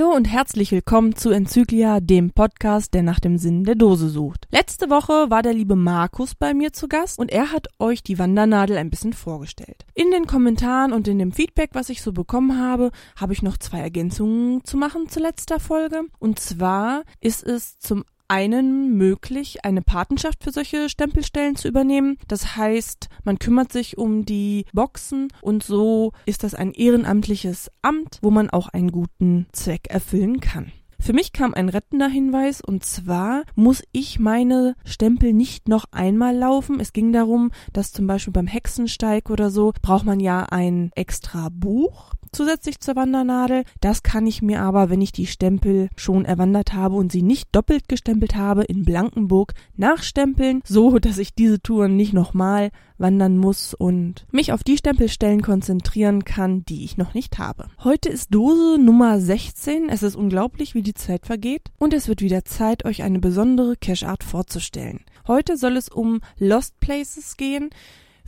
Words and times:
Hallo 0.00 0.14
und 0.14 0.24
herzlich 0.24 0.72
willkommen 0.72 1.14
zu 1.14 1.28
Enzyklia, 1.28 2.00
dem 2.00 2.30
Podcast, 2.30 2.94
der 2.94 3.02
nach 3.02 3.20
dem 3.20 3.36
Sinn 3.36 3.64
der 3.64 3.74
Dose 3.74 4.08
sucht. 4.08 4.48
Letzte 4.50 4.88
Woche 4.88 5.28
war 5.28 5.42
der 5.42 5.52
liebe 5.52 5.76
Markus 5.76 6.34
bei 6.34 6.54
mir 6.54 6.72
zu 6.72 6.88
Gast 6.88 7.18
und 7.18 7.30
er 7.30 7.52
hat 7.52 7.66
euch 7.78 8.02
die 8.02 8.18
Wandernadel 8.18 8.78
ein 8.78 8.88
bisschen 8.88 9.12
vorgestellt. 9.12 9.84
In 9.92 10.10
den 10.10 10.26
Kommentaren 10.26 10.94
und 10.94 11.06
in 11.06 11.18
dem 11.18 11.32
Feedback, 11.32 11.70
was 11.74 11.90
ich 11.90 12.00
so 12.00 12.12
bekommen 12.12 12.58
habe, 12.58 12.92
habe 13.14 13.34
ich 13.34 13.42
noch 13.42 13.58
zwei 13.58 13.80
Ergänzungen 13.80 14.64
zu 14.64 14.78
machen 14.78 15.10
zu 15.10 15.20
letzter 15.20 15.60
Folge. 15.60 16.04
Und 16.18 16.38
zwar 16.38 17.02
ist 17.20 17.44
es 17.44 17.78
zum 17.78 18.06
einen 18.30 18.96
möglich, 18.96 19.64
eine 19.64 19.82
Patenschaft 19.82 20.44
für 20.44 20.52
solche 20.52 20.88
Stempelstellen 20.88 21.56
zu 21.56 21.66
übernehmen. 21.66 22.16
Das 22.28 22.56
heißt, 22.56 23.08
man 23.24 23.40
kümmert 23.40 23.72
sich 23.72 23.98
um 23.98 24.24
die 24.24 24.64
Boxen 24.72 25.28
und 25.42 25.64
so 25.64 26.12
ist 26.26 26.44
das 26.44 26.54
ein 26.54 26.72
ehrenamtliches 26.72 27.70
Amt, 27.82 28.18
wo 28.22 28.30
man 28.30 28.48
auch 28.48 28.68
einen 28.68 28.92
guten 28.92 29.46
Zweck 29.52 29.88
erfüllen 29.88 30.40
kann. 30.40 30.70
Für 31.00 31.14
mich 31.14 31.32
kam 31.32 31.54
ein 31.54 31.70
rettender 31.70 32.08
Hinweis 32.08 32.60
und 32.60 32.84
zwar 32.84 33.44
muss 33.56 33.82
ich 33.90 34.20
meine 34.20 34.76
Stempel 34.84 35.32
nicht 35.32 35.66
noch 35.66 35.86
einmal 35.92 36.36
laufen. 36.36 36.78
Es 36.78 36.92
ging 36.92 37.10
darum, 37.10 37.52
dass 37.72 37.92
zum 37.92 38.06
Beispiel 38.06 38.34
beim 38.34 38.46
Hexensteig 38.46 39.30
oder 39.30 39.50
so 39.50 39.72
braucht 39.80 40.04
man 40.04 40.20
ja 40.20 40.44
ein 40.44 40.90
extra 40.94 41.48
Buch 41.50 42.12
zusätzlich 42.32 42.80
zur 42.80 42.96
Wandernadel. 42.96 43.64
Das 43.80 44.02
kann 44.02 44.26
ich 44.26 44.42
mir 44.42 44.62
aber, 44.62 44.90
wenn 44.90 45.00
ich 45.00 45.12
die 45.12 45.26
Stempel 45.26 45.88
schon 45.96 46.24
erwandert 46.24 46.72
habe 46.72 46.96
und 46.96 47.12
sie 47.12 47.22
nicht 47.22 47.48
doppelt 47.52 47.88
gestempelt 47.88 48.36
habe, 48.36 48.64
in 48.64 48.84
Blankenburg 48.84 49.54
nachstempeln, 49.76 50.62
so 50.64 50.98
dass 50.98 51.18
ich 51.18 51.34
diese 51.34 51.60
Touren 51.60 51.96
nicht 51.96 52.12
nochmal 52.12 52.70
wandern 52.98 53.38
muss 53.38 53.74
und 53.74 54.26
mich 54.30 54.52
auf 54.52 54.62
die 54.62 54.76
Stempelstellen 54.76 55.42
konzentrieren 55.42 56.24
kann, 56.24 56.64
die 56.66 56.84
ich 56.84 56.98
noch 56.98 57.14
nicht 57.14 57.38
habe. 57.38 57.68
Heute 57.82 58.10
ist 58.10 58.34
Dose 58.34 58.78
Nummer 58.78 59.18
16. 59.20 59.88
Es 59.88 60.02
ist 60.02 60.16
unglaublich, 60.16 60.74
wie 60.74 60.82
die 60.82 60.94
Zeit 60.94 61.26
vergeht 61.26 61.70
und 61.78 61.94
es 61.94 62.08
wird 62.08 62.20
wieder 62.20 62.44
Zeit, 62.44 62.84
euch 62.84 63.02
eine 63.02 63.18
besondere 63.18 63.76
Cache 63.76 64.06
Art 64.06 64.22
vorzustellen. 64.22 65.00
Heute 65.26 65.56
soll 65.56 65.76
es 65.76 65.88
um 65.88 66.20
Lost 66.38 66.78
Places 66.80 67.36
gehen. 67.36 67.70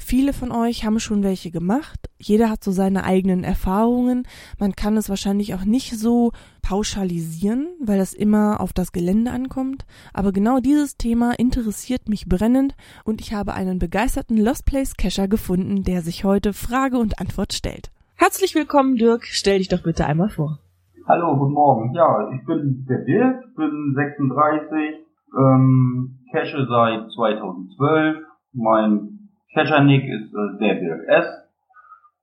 Viele 0.04 0.32
von 0.32 0.50
euch 0.50 0.84
haben 0.84 0.98
schon 0.98 1.22
welche 1.22 1.50
gemacht. 1.50 2.10
Jeder 2.18 2.50
hat 2.50 2.62
so 2.62 2.72
seine 2.72 3.04
eigenen 3.04 3.44
Erfahrungen. 3.44 4.24
Man 4.58 4.72
kann 4.72 4.96
es 4.96 5.08
wahrscheinlich 5.08 5.54
auch 5.54 5.64
nicht 5.64 5.96
so 5.96 6.32
pauschalisieren, 6.60 7.68
weil 7.80 7.98
das 7.98 8.12
immer 8.12 8.60
auf 8.60 8.72
das 8.72 8.92
Gelände 8.92 9.30
ankommt. 9.30 9.86
Aber 10.12 10.32
genau 10.32 10.58
dieses 10.58 10.96
Thema 10.96 11.38
interessiert 11.38 12.08
mich 12.08 12.26
brennend 12.26 12.74
und 13.04 13.20
ich 13.20 13.32
habe 13.32 13.54
einen 13.54 13.78
begeisterten 13.78 14.36
Lost 14.36 14.66
Place 14.66 14.96
Cacher 14.96 15.28
gefunden, 15.28 15.84
der 15.84 16.02
sich 16.02 16.24
heute 16.24 16.52
Frage 16.52 16.98
und 16.98 17.20
Antwort 17.20 17.52
stellt. 17.52 17.90
Herzlich 18.16 18.54
willkommen, 18.54 18.96
Dirk. 18.96 19.24
Stell 19.24 19.58
dich 19.58 19.68
doch 19.68 19.84
bitte 19.84 20.04
einmal 20.04 20.28
vor. 20.28 20.58
Hallo, 21.06 21.38
guten 21.38 21.54
Morgen. 21.54 21.94
Ja, 21.94 22.28
ich 22.34 22.44
bin 22.44 22.84
der 22.88 23.04
Dirk, 23.04 23.54
bin 23.54 23.94
36, 23.94 25.06
ähm, 25.38 26.18
cache 26.32 26.66
seit 26.68 27.10
2012. 27.12 28.16
Mein 28.52 29.21
Keschernick 29.52 30.04
ist 30.04 30.32
äh, 30.34 30.58
der 30.58 30.80
Dirk 30.80 31.08
S. 31.08 31.26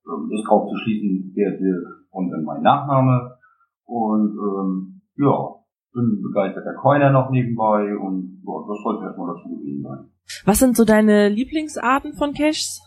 Ähm, 0.08 0.31
ist 0.31 0.47
drauf 0.47 0.69
zu 0.69 0.75
schließen, 0.77 1.33
der 1.35 1.52
Dirk 1.52 1.85
und 2.11 2.31
dann 2.31 2.44
mein 2.44 2.61
Nachname. 2.61 3.38
Und 3.85 4.38
ähm, 4.38 5.02
ja, 5.17 5.55
bin 5.94 6.22
begeisterter 6.22 6.73
Coiner 6.73 7.11
noch 7.11 7.30
nebenbei 7.31 7.97
und 7.97 8.41
ja, 8.45 8.53
das 8.67 8.84
sollte 8.84 9.06
erstmal 9.06 9.35
dazu 9.35 9.50
gewesen 9.50 9.84
sein. 9.84 10.09
Was 10.45 10.59
sind 10.59 10.78
so 10.78 10.85
deine 10.85 11.29
Lieblingsarten 11.29 12.13
von 12.13 12.34
Caches? 12.34 12.81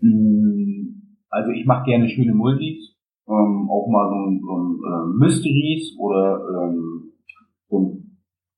Mm, 0.00 1.16
also 1.30 1.50
ich 1.50 1.66
mache 1.66 1.84
gerne 1.84 2.08
schöne 2.08 2.34
Multis, 2.34 2.96
ähm, 3.28 3.68
auch 3.70 3.88
mal 3.88 4.08
so 4.10 4.30
ein, 4.30 4.40
so 4.40 4.56
ein 4.56 4.78
äh, 4.84 5.18
Mysteries 5.18 5.96
oder 5.98 6.40
ähm, 6.50 7.12
so 7.68 7.78
ein 7.78 8.03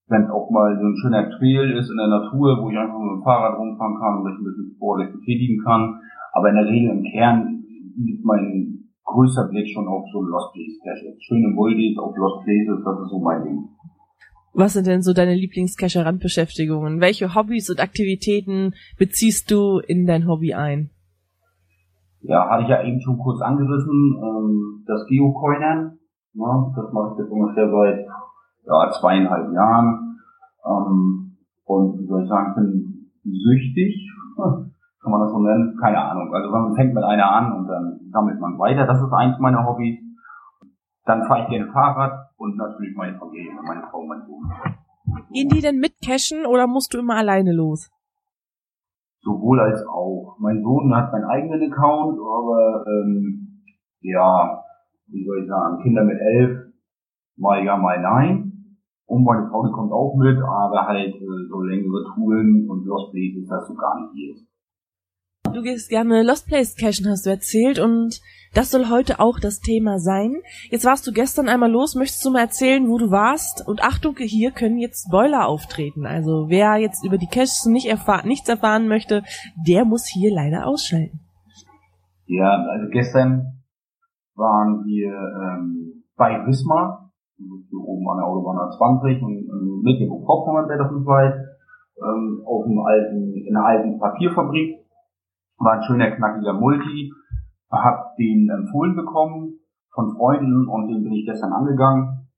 wenn 0.09 0.23
es 0.23 0.31
auch 0.31 0.51
mal 0.51 0.79
so 0.79 0.87
ein 0.87 0.97
schöner 0.97 1.31
Trail 1.31 1.77
ist 1.79 1.91
in 1.91 1.97
der 1.97 2.07
Natur, 2.07 2.63
wo 2.63 2.71
ich 2.71 2.79
einfach 2.79 2.99
mit 2.99 3.19
dem 3.19 3.23
Fahrrad 3.25 3.59
rumfahren 3.59 3.99
kann 3.99 4.19
und 4.19 4.25
mich 4.25 4.39
ein 4.39 4.45
bisschen 4.45 4.73
sportlich 4.77 5.13
betätigen 5.13 5.63
kann. 5.65 6.01
Aber 6.33 6.51
in 6.51 6.57
der 6.57 6.67
Regel 6.67 6.91
im 6.91 7.03
Kern 7.03 7.65
liegt 7.97 8.25
mein 8.25 8.91
größter 9.05 9.49
Blick 9.49 9.69
schon 9.69 9.89
auf 9.89 10.05
so 10.13 10.23
Lost 10.23 10.53
Place 10.53 10.79
Caches. 10.85 11.23
Schöne 11.23 11.49
Multis 11.49 11.99
auf 11.99 12.17
Lost 12.17 12.45
Places, 12.45 12.85
das 12.85 13.01
ist 13.01 13.11
so 13.11 13.19
mein 13.19 13.43
Ding. 13.43 13.69
Was 14.55 14.73
sind 14.73 14.87
denn 14.87 15.03
so 15.03 15.13
deine 15.13 15.35
Lieblingscacher-Randbeschäftigungen? 15.35 17.01
Welche 17.01 17.35
Hobbys 17.35 17.69
und 17.69 17.81
Aktivitäten 17.81 18.75
beziehst 18.99 19.51
du 19.51 19.81
in 19.81 20.07
dein 20.07 20.27
Hobby 20.27 20.55
ein? 20.55 20.91
Ja, 22.23 22.49
hatte 22.49 22.63
ich 22.63 22.69
ja 22.69 22.83
eben 22.83 23.01
schon 23.01 23.19
kurz 23.19 23.41
angerissen, 23.43 24.17
ähm, 24.17 24.85
das 24.87 25.07
Geocoinern. 25.09 25.99
Ja, 26.35 26.73
das 26.75 26.93
mache 26.93 27.13
ich 27.13 27.19
jetzt 27.19 27.31
ungefähr 27.31 27.71
seit 27.71 28.07
ja, 28.67 28.91
zweieinhalb 29.01 29.53
Jahren. 29.53 30.21
Ähm, 30.65 31.37
und 31.65 32.01
wie 32.01 32.07
soll 32.07 32.23
ich 32.23 32.29
sagen, 32.29 32.55
bin 32.55 33.11
süchtig, 33.25 34.11
kann 34.37 35.13
man 35.13 35.21
das 35.21 35.31
so 35.31 35.39
nennen? 35.39 35.77
Keine 35.81 35.99
Ahnung. 35.99 36.35
Also 36.35 36.51
man 36.51 36.75
fängt 36.75 36.95
mit 36.95 37.05
einer 37.05 37.31
an 37.31 37.53
und 37.53 37.69
dann 37.69 38.01
sammelt 38.13 38.41
man 38.41 38.59
weiter. 38.59 38.87
Das 38.87 39.01
ist 39.01 39.13
eins 39.13 39.39
meiner 39.39 39.65
Hobbys. 39.67 39.99
Dann 41.05 41.25
fahre 41.25 41.43
ich 41.43 41.49
gerne 41.49 41.71
Fahrrad 41.73 42.31
und 42.37 42.57
natürlich 42.57 42.97
meine 42.97 43.17
Familie, 43.17 43.53
meine 43.63 43.87
Frau, 43.91 44.05
mein 44.05 44.23
Sohn. 44.27 44.51
Gehen 45.33 45.49
die 45.49 45.61
denn 45.61 45.79
mit 45.79 45.95
cashen 46.05 46.47
oder 46.47 46.67
musst 46.67 46.93
du 46.93 46.99
immer 46.99 47.15
alleine 47.15 47.53
los? 47.53 47.91
Sowohl 49.21 49.61
als 49.61 49.87
auch. 49.87 50.37
Mein 50.41 50.63
Sohn 50.63 50.95
hat 50.95 51.13
seinen 51.13 51.25
eigenen 51.25 51.73
Account, 51.73 52.19
aber 52.19 52.85
ähm, 52.87 53.63
ja, 54.01 54.63
wie 55.09 55.25
soll 55.25 55.43
ich 55.43 55.49
sagen, 55.49 55.83
Kinder 55.83 56.05
mit 56.05 56.19
elf, 56.21 56.73
mal 57.37 57.65
ja, 57.65 57.77
mal 57.77 58.01
nein. 58.01 58.46
Und 59.07 59.25
meine 59.25 59.49
Frau, 59.49 59.65
die 59.65 59.73
kommt 59.73 59.93
auch 59.93 60.17
mit, 60.17 60.37
aber 60.39 60.87
halt 60.87 61.15
äh, 61.15 61.49
so 61.49 61.61
längere 61.61 62.05
Touren 62.15 62.69
und 62.69 62.85
Lost 62.87 63.13
Places, 63.13 63.49
das 63.49 63.69
so 63.69 63.75
gar 63.75 64.01
nicht 64.01 64.15
geht. 64.15 64.47
Du 65.55 65.63
gehst 65.63 65.89
gerne 65.89 66.23
Lost 66.23 66.49
Place 66.49 66.75
cashen, 66.75 67.09
hast 67.09 67.25
du 67.25 67.31
erzählt, 67.31 67.79
und 67.79 68.21
das 68.53 68.71
soll 68.71 68.91
heute 68.91 69.21
auch 69.21 69.39
das 69.39 69.61
Thema 69.61 70.01
sein. 70.01 70.35
Jetzt 70.71 70.85
warst 70.85 71.07
du 71.07 71.13
gestern 71.13 71.49
einmal 71.49 71.71
los, 71.71 71.95
möchtest 71.95 72.25
du 72.25 72.31
mal 72.31 72.41
erzählen, 72.41 72.89
wo 72.89 72.99
du 72.99 73.11
warst? 73.11 73.67
Und 73.67 73.83
Achtung, 73.83 74.17
hier 74.19 74.51
können 74.51 74.79
jetzt 74.79 75.07
Spoiler 75.07 75.47
auftreten. 75.47 76.05
Also 76.05 76.47
wer 76.49 76.77
jetzt 76.77 77.05
über 77.05 77.17
die 77.17 77.29
Caches 77.29 77.67
nicht 77.67 77.87
erfahr 77.87 78.27
nichts 78.27 78.49
erfahren 78.49 78.89
möchte, 78.89 79.23
der 79.67 79.85
muss 79.85 80.07
hier 80.07 80.35
leider 80.35 80.67
ausschalten. 80.67 81.21
Ja, 82.27 82.67
also 82.69 82.89
gestern 82.91 83.63
waren 84.35 84.85
wir 84.85 85.13
ähm, 85.13 86.05
bei 86.17 86.45
Wismar 86.47 87.06
hier 87.37 87.81
oben 87.81 88.09
an 88.09 88.19
der 88.19 88.27
Autobahn 88.27 88.57
A20 88.57 89.23
und 89.23 89.37
in 89.37 89.83
Mecklenburg-Vorpommern 89.83 90.69
wäre 90.69 90.79
das 90.79 90.93
nicht 90.93 91.07
weit, 91.07 91.35
ähm, 92.03 92.43
auf 92.45 92.65
dem 92.65 92.79
alten, 92.79 93.35
in 93.35 93.57
einer 93.57 93.67
alten 93.67 93.99
Papierfabrik. 93.99 94.85
War 95.59 95.73
ein 95.73 95.83
schöner, 95.83 96.11
knackiger 96.11 96.55
Multi. 96.55 97.13
Hab 97.71 98.17
den 98.17 98.49
empfohlen 98.49 98.95
bekommen 98.95 99.59
von 99.93 100.15
Freunden 100.17 100.69
und 100.69 100.89
den 100.89 101.03
bin 101.03 101.13
ich 101.13 101.27
gestern 101.27 101.53
angegangen. 101.53 102.29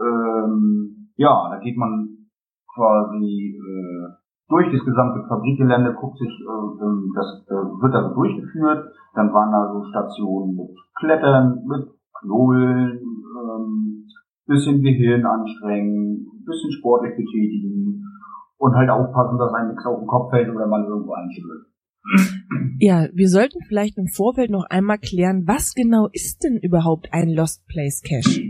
Ähm, 0.00 1.10
ja, 1.16 1.48
da 1.50 1.58
geht 1.60 1.76
man 1.76 2.08
quasi 2.74 3.56
äh, 3.56 4.24
durch 4.48 4.72
das 4.72 4.84
gesamte 4.84 5.26
Fabrikgelände, 5.28 5.94
guckt 5.94 6.18
sich, 6.18 6.28
äh, 6.28 6.84
ähm, 6.84 7.12
das 7.14 7.46
äh, 7.48 7.52
wird 7.54 7.94
also 7.94 8.14
durchgeführt. 8.14 8.92
Dann 9.14 9.32
waren 9.32 9.52
da 9.52 9.72
so 9.72 9.84
Stationen 9.84 10.56
mit 10.56 10.76
Klettern, 10.98 11.64
mit 11.66 11.88
Knobeln, 12.20 13.00
ähm, 13.00 14.06
bisschen 14.46 14.82
Gehirn 14.82 15.24
anstrengen, 15.24 16.26
bisschen 16.44 16.72
sportlich 16.72 17.16
betätigen 17.16 18.04
und 18.58 18.74
halt 18.74 18.90
aufpassen, 18.90 19.38
dass 19.38 19.52
einem 19.54 19.70
nichts 19.70 19.86
auf 19.86 19.98
den 19.98 20.06
Kopf 20.06 20.30
fällt 20.30 20.48
oder 20.54 20.66
man 20.66 20.84
irgendwo 20.84 21.12
einschlägt. 21.12 21.66
Ja, 22.78 23.08
wir 23.12 23.28
sollten 23.28 23.62
vielleicht 23.66 23.96
im 23.96 24.08
Vorfeld 24.08 24.50
noch 24.50 24.64
einmal 24.68 24.98
klären, 24.98 25.44
was 25.46 25.74
genau 25.74 26.08
ist 26.12 26.44
denn 26.44 26.58
überhaupt 26.58 27.08
ein 27.12 27.30
Lost 27.30 27.66
Place 27.66 28.02
Cache? 28.02 28.42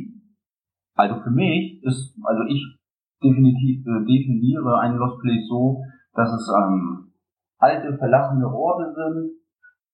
Also 0.96 1.20
für 1.22 1.30
mich 1.30 1.82
ist, 1.82 2.16
also 2.22 2.42
ich 2.48 2.62
definitiv 3.22 3.86
äh, 3.86 4.04
definiere 4.04 4.78
ein 4.80 4.96
Lost 4.96 5.20
Place 5.20 5.46
so, 5.48 5.82
dass 6.14 6.32
es 6.32 6.48
ähm, 6.56 7.12
alte 7.58 7.96
verlassene 7.96 8.48
Orte 8.48 8.92
sind, 8.94 9.30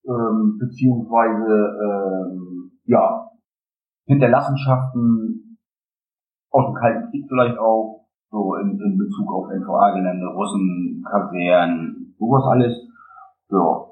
ähm, 0.09 0.59
beziehungsweise 0.59 1.79
ähm, 1.85 2.73
ja 2.85 3.31
Hinterlassenschaften 4.07 5.50
aus 6.51 6.67
dem 6.67 6.75
Kalten 6.75 7.11
Krieg 7.11 7.27
vielleicht 7.29 7.59
auch, 7.59 8.07
so 8.31 8.55
in, 8.57 8.79
in 8.81 8.99
Bezug 8.99 9.33
auf 9.33 9.51
NVA-Gelände, 9.51 10.27
Russen, 10.27 11.05
Kasernen, 11.09 12.15
sowas 12.19 12.45
alles. 12.47 12.77
Ja. 13.51 13.87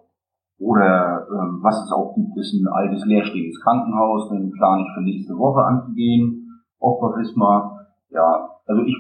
Oder 0.61 1.27
ähm, 1.31 1.59
was 1.63 1.85
es 1.85 1.93
auch 1.93 2.15
gibt, 2.15 2.37
ist 2.37 2.53
ein 2.55 2.67
altes 2.69 3.05
leerstehendes 3.05 3.61
Krankenhaus, 3.63 4.29
den 4.31 4.51
plane 4.53 4.83
ich 4.83 4.95
für 4.95 5.03
nächste 5.03 5.35
Woche 5.35 5.65
anzugehen, 5.65 6.63
auch 6.81 7.01
bei 7.01 7.21
Wismar. 7.21 7.87
Ja, 8.11 8.49
also 8.67 8.83
ich 8.83 8.97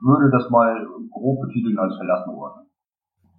würde 0.00 0.30
das 0.30 0.50
mal 0.50 0.86
grob 1.10 1.40
betiteln 1.40 1.78
als 1.78 1.96
verlassene 1.96 2.36
Orte. 2.36 2.60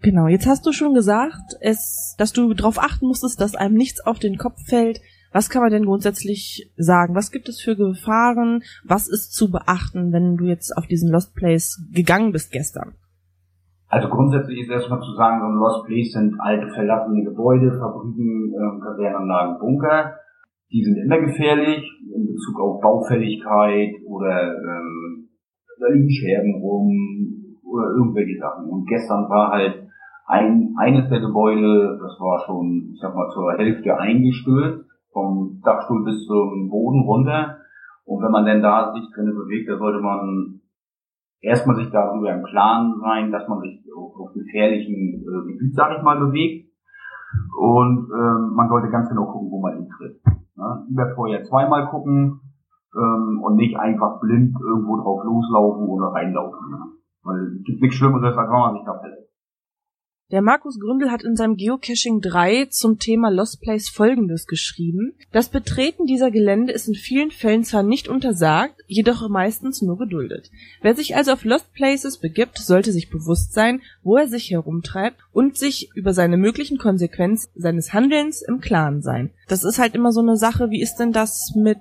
Genau, 0.02 0.28
jetzt 0.28 0.48
hast 0.48 0.66
du 0.66 0.72
schon 0.72 0.94
gesagt, 0.94 1.58
es, 1.62 2.16
dass 2.18 2.32
du 2.32 2.54
darauf 2.54 2.80
achten 2.80 3.08
musstest, 3.08 3.40
dass 3.42 3.56
einem 3.56 3.76
nichts 3.76 4.06
auf 4.06 4.20
den 4.20 4.38
Kopf 4.38 4.58
fällt 4.66 5.00
Was 5.32 5.50
kann 5.50 5.62
man 5.62 5.72
denn 5.72 5.86
grundsätzlich 5.86 6.72
sagen? 6.76 7.16
Was 7.16 7.32
gibt 7.32 7.50
es 7.50 7.62
für 7.62 7.76
Gefahren? 7.76 8.64
Was 8.84 9.08
ist 9.08 9.34
zu 9.34 9.52
beachten, 9.52 10.12
wenn 10.12 10.38
du 10.38 10.46
jetzt 10.46 10.76
auf 10.76 10.88
diesen 10.88 11.12
Lost 11.12 11.36
Place 11.36 11.82
gegangen 11.94 12.32
bist 12.32 12.52
gestern? 12.52 12.96
Also 13.88 14.08
grundsätzlich 14.08 14.62
ist 14.62 14.70
erstmal 14.70 15.02
zu 15.02 15.14
sagen, 15.16 15.42
so 15.42 15.48
ein 15.48 15.60
Lost 15.60 15.86
Place 15.86 16.14
sind 16.14 16.40
alte 16.40 16.70
verlassene 16.74 17.24
Gebäude, 17.24 17.78
Fabriken, 17.80 18.54
äh, 18.54 18.80
Kasernanlagen, 18.84 19.60
Bunker. 19.60 20.16
Die 20.72 20.84
sind 20.84 20.98
immer 20.98 21.20
gefährlich 21.20 21.84
in 22.14 22.28
Bezug 22.28 22.60
auf 22.60 22.82
Baufälligkeit 22.82 23.96
oder 24.06 24.54
ähm, 24.54 25.30
da 25.80 25.88
liegen 25.88 26.12
Scherben 26.12 26.62
rum 26.62 27.58
oder 27.64 27.90
irgendwelche 27.98 28.38
Sachen. 28.40 28.70
Und 28.70 28.86
gestern 28.88 29.30
war 29.30 29.52
halt 29.52 29.90
ein, 30.28 30.76
eines 30.78 31.10
der 31.10 31.22
Gebäude, 31.22 31.98
das 32.00 32.20
war 32.20 32.44
schon, 32.46 32.92
ich 32.94 33.00
sag 33.02 33.16
mal, 33.16 33.30
zur 33.34 33.54
Hälfte 33.54 33.98
eingestürzt, 33.98 34.89
vom 35.12 35.62
Dachstuhl 35.64 36.04
bis 36.06 36.26
zum 36.26 36.70
Boden 36.70 37.02
runter. 37.02 37.58
Und 38.06 38.24
wenn 38.24 38.32
man 38.32 38.46
denn 38.46 38.62
da 38.62 38.94
sich 38.94 39.06
drin 39.14 39.34
bewegt, 39.36 39.70
da 39.70 39.78
sollte 39.78 40.00
man 40.00 40.62
erstmal 41.42 41.76
sich 41.76 41.90
darüber 41.92 42.34
im 42.34 42.44
Klaren 42.44 43.00
sein, 43.02 43.32
dass 43.32 43.48
man 43.48 43.62
sich 43.62 43.84
auf, 43.96 44.34
gefährlichen 44.34 45.24
äh, 45.24 45.52
Gebiet, 45.52 45.76
sag 45.76 45.98
ich 45.98 46.04
mal, 46.04 46.20
bewegt. 46.20 46.70
Und 47.58 48.10
äh, 48.10 48.56
man 48.56 48.70
sollte 48.70 48.90
ganz 48.90 49.10
genau 49.10 49.26
gucken, 49.26 49.52
wo 49.52 49.62
man 49.62 49.76
hintritt. 49.76 50.22
Ne? 50.56 50.86
Lieber 50.90 51.14
vorher 51.16 51.44
zweimal 51.44 51.88
gucken 51.90 52.42
ähm, 52.96 53.42
und 53.44 53.56
nicht 53.56 53.78
einfach 53.78 54.20
blind 54.20 54.56
irgendwo 54.60 54.98
drauf 54.98 55.24
loslaufen 55.24 55.88
oder 55.88 56.08
reinlaufen. 56.08 56.70
Ne? 56.70 56.80
Weil 57.24 57.58
es 57.58 57.64
gibt 57.64 57.82
nichts 57.82 57.98
Schlimmeres, 57.98 58.36
als 58.36 58.50
wenn 58.50 58.60
man 58.60 58.74
sich 58.74 58.86
da 58.86 59.00
verletzt. 59.00 59.29
Der 60.32 60.44
Markus 60.44 60.80
Gründel 60.80 61.10
hat 61.10 61.24
in 61.24 61.36
seinem 61.36 61.56
Geocaching 61.56 62.22
3 62.22 62.66
zum 62.66 63.00
Thema 63.00 63.32
Lost 63.32 63.62
Place 63.62 63.90
folgendes 63.90 64.46
geschrieben. 64.46 65.16
Das 65.32 65.50
Betreten 65.50 66.06
dieser 66.06 66.30
Gelände 66.30 66.72
ist 66.72 66.88
in 66.88 66.94
vielen 66.94 67.32
Fällen 67.32 67.64
zwar 67.64 67.82
nicht 67.82 68.08
untersagt, 68.08 68.76
jedoch 68.86 69.28
meistens 69.28 69.82
nur 69.82 69.98
geduldet. 69.98 70.52
Wer 70.84 70.94
sich 70.94 71.16
also 71.16 71.32
auf 71.32 71.46
Lost 71.46 71.74
Places 71.74 72.20
begibt, 72.20 72.60
sollte 72.60 72.92
sich 72.92 73.10
bewusst 73.10 73.54
sein, 73.54 73.82
wo 74.04 74.18
er 74.18 74.28
sich 74.28 74.52
herumtreibt 74.52 75.18
und 75.34 75.58
sich 75.58 75.90
über 75.96 76.14
seine 76.14 76.38
möglichen 76.38 76.78
Konsequenzen 76.78 77.50
seines 77.56 77.92
Handelns 77.94 78.44
im 78.44 78.62
Klaren 78.62 79.02
sein. 79.02 79.32
Das 79.48 79.64
ist 79.64 79.80
halt 79.80 79.96
immer 79.96 80.12
so 80.12 80.22
eine 80.22 80.38
Sache, 80.38 80.70
wie 80.70 80.82
ist 80.82 80.98
denn 80.98 81.12
das 81.12 81.56
mit 81.56 81.80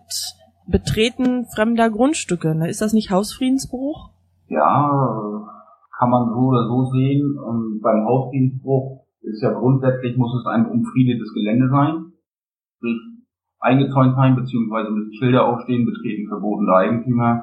Betreten 0.67 1.45
fremder 1.55 1.91
Grundstücke? 1.91 2.55
Ne? 2.55 2.71
Ist 2.71 2.81
das 2.81 2.95
nicht 2.95 3.11
Hausfriedensbruch? 3.11 4.09
Ja, 4.49 5.58
kann 5.99 6.11
man 6.11 6.29
so 6.31 6.41
oder 6.49 6.67
so 6.67 6.85
sehen. 6.87 7.37
Und 7.39 7.81
beim 7.83 8.05
Hausdienstbruch 8.05 9.05
ist 9.23 9.43
ja 9.43 9.53
grundsätzlich, 9.53 10.17
muss 10.17 10.35
es 10.39 10.47
ein 10.47 10.67
umfriedetes 10.67 11.35
Gelände 11.35 11.69
sein. 11.69 12.13
Sprich, 12.77 13.01
eingezäunt 13.61 14.15
sein, 14.15 14.37
beziehungsweise 14.37 14.91
müssen 14.91 15.13
Schilder 15.15 15.47
aufstehen, 15.47 15.85
betreten 15.85 16.29
verbotene 16.29 16.73
Eigentümer. 16.73 17.43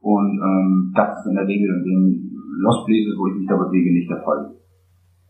Und 0.00 0.38
ähm, 0.38 0.92
das 0.94 1.18
ist 1.18 1.26
in 1.26 1.34
der 1.34 1.48
Regel 1.48 1.68
in 1.68 1.84
den 1.84 2.36
Lost 2.60 2.86
Places, 2.86 3.18
wo 3.18 3.26
ich 3.26 3.34
mich 3.34 3.48
da 3.48 3.56
bewege, 3.56 3.92
nicht 3.92 4.08
der 4.08 4.22
Fall. 4.22 4.54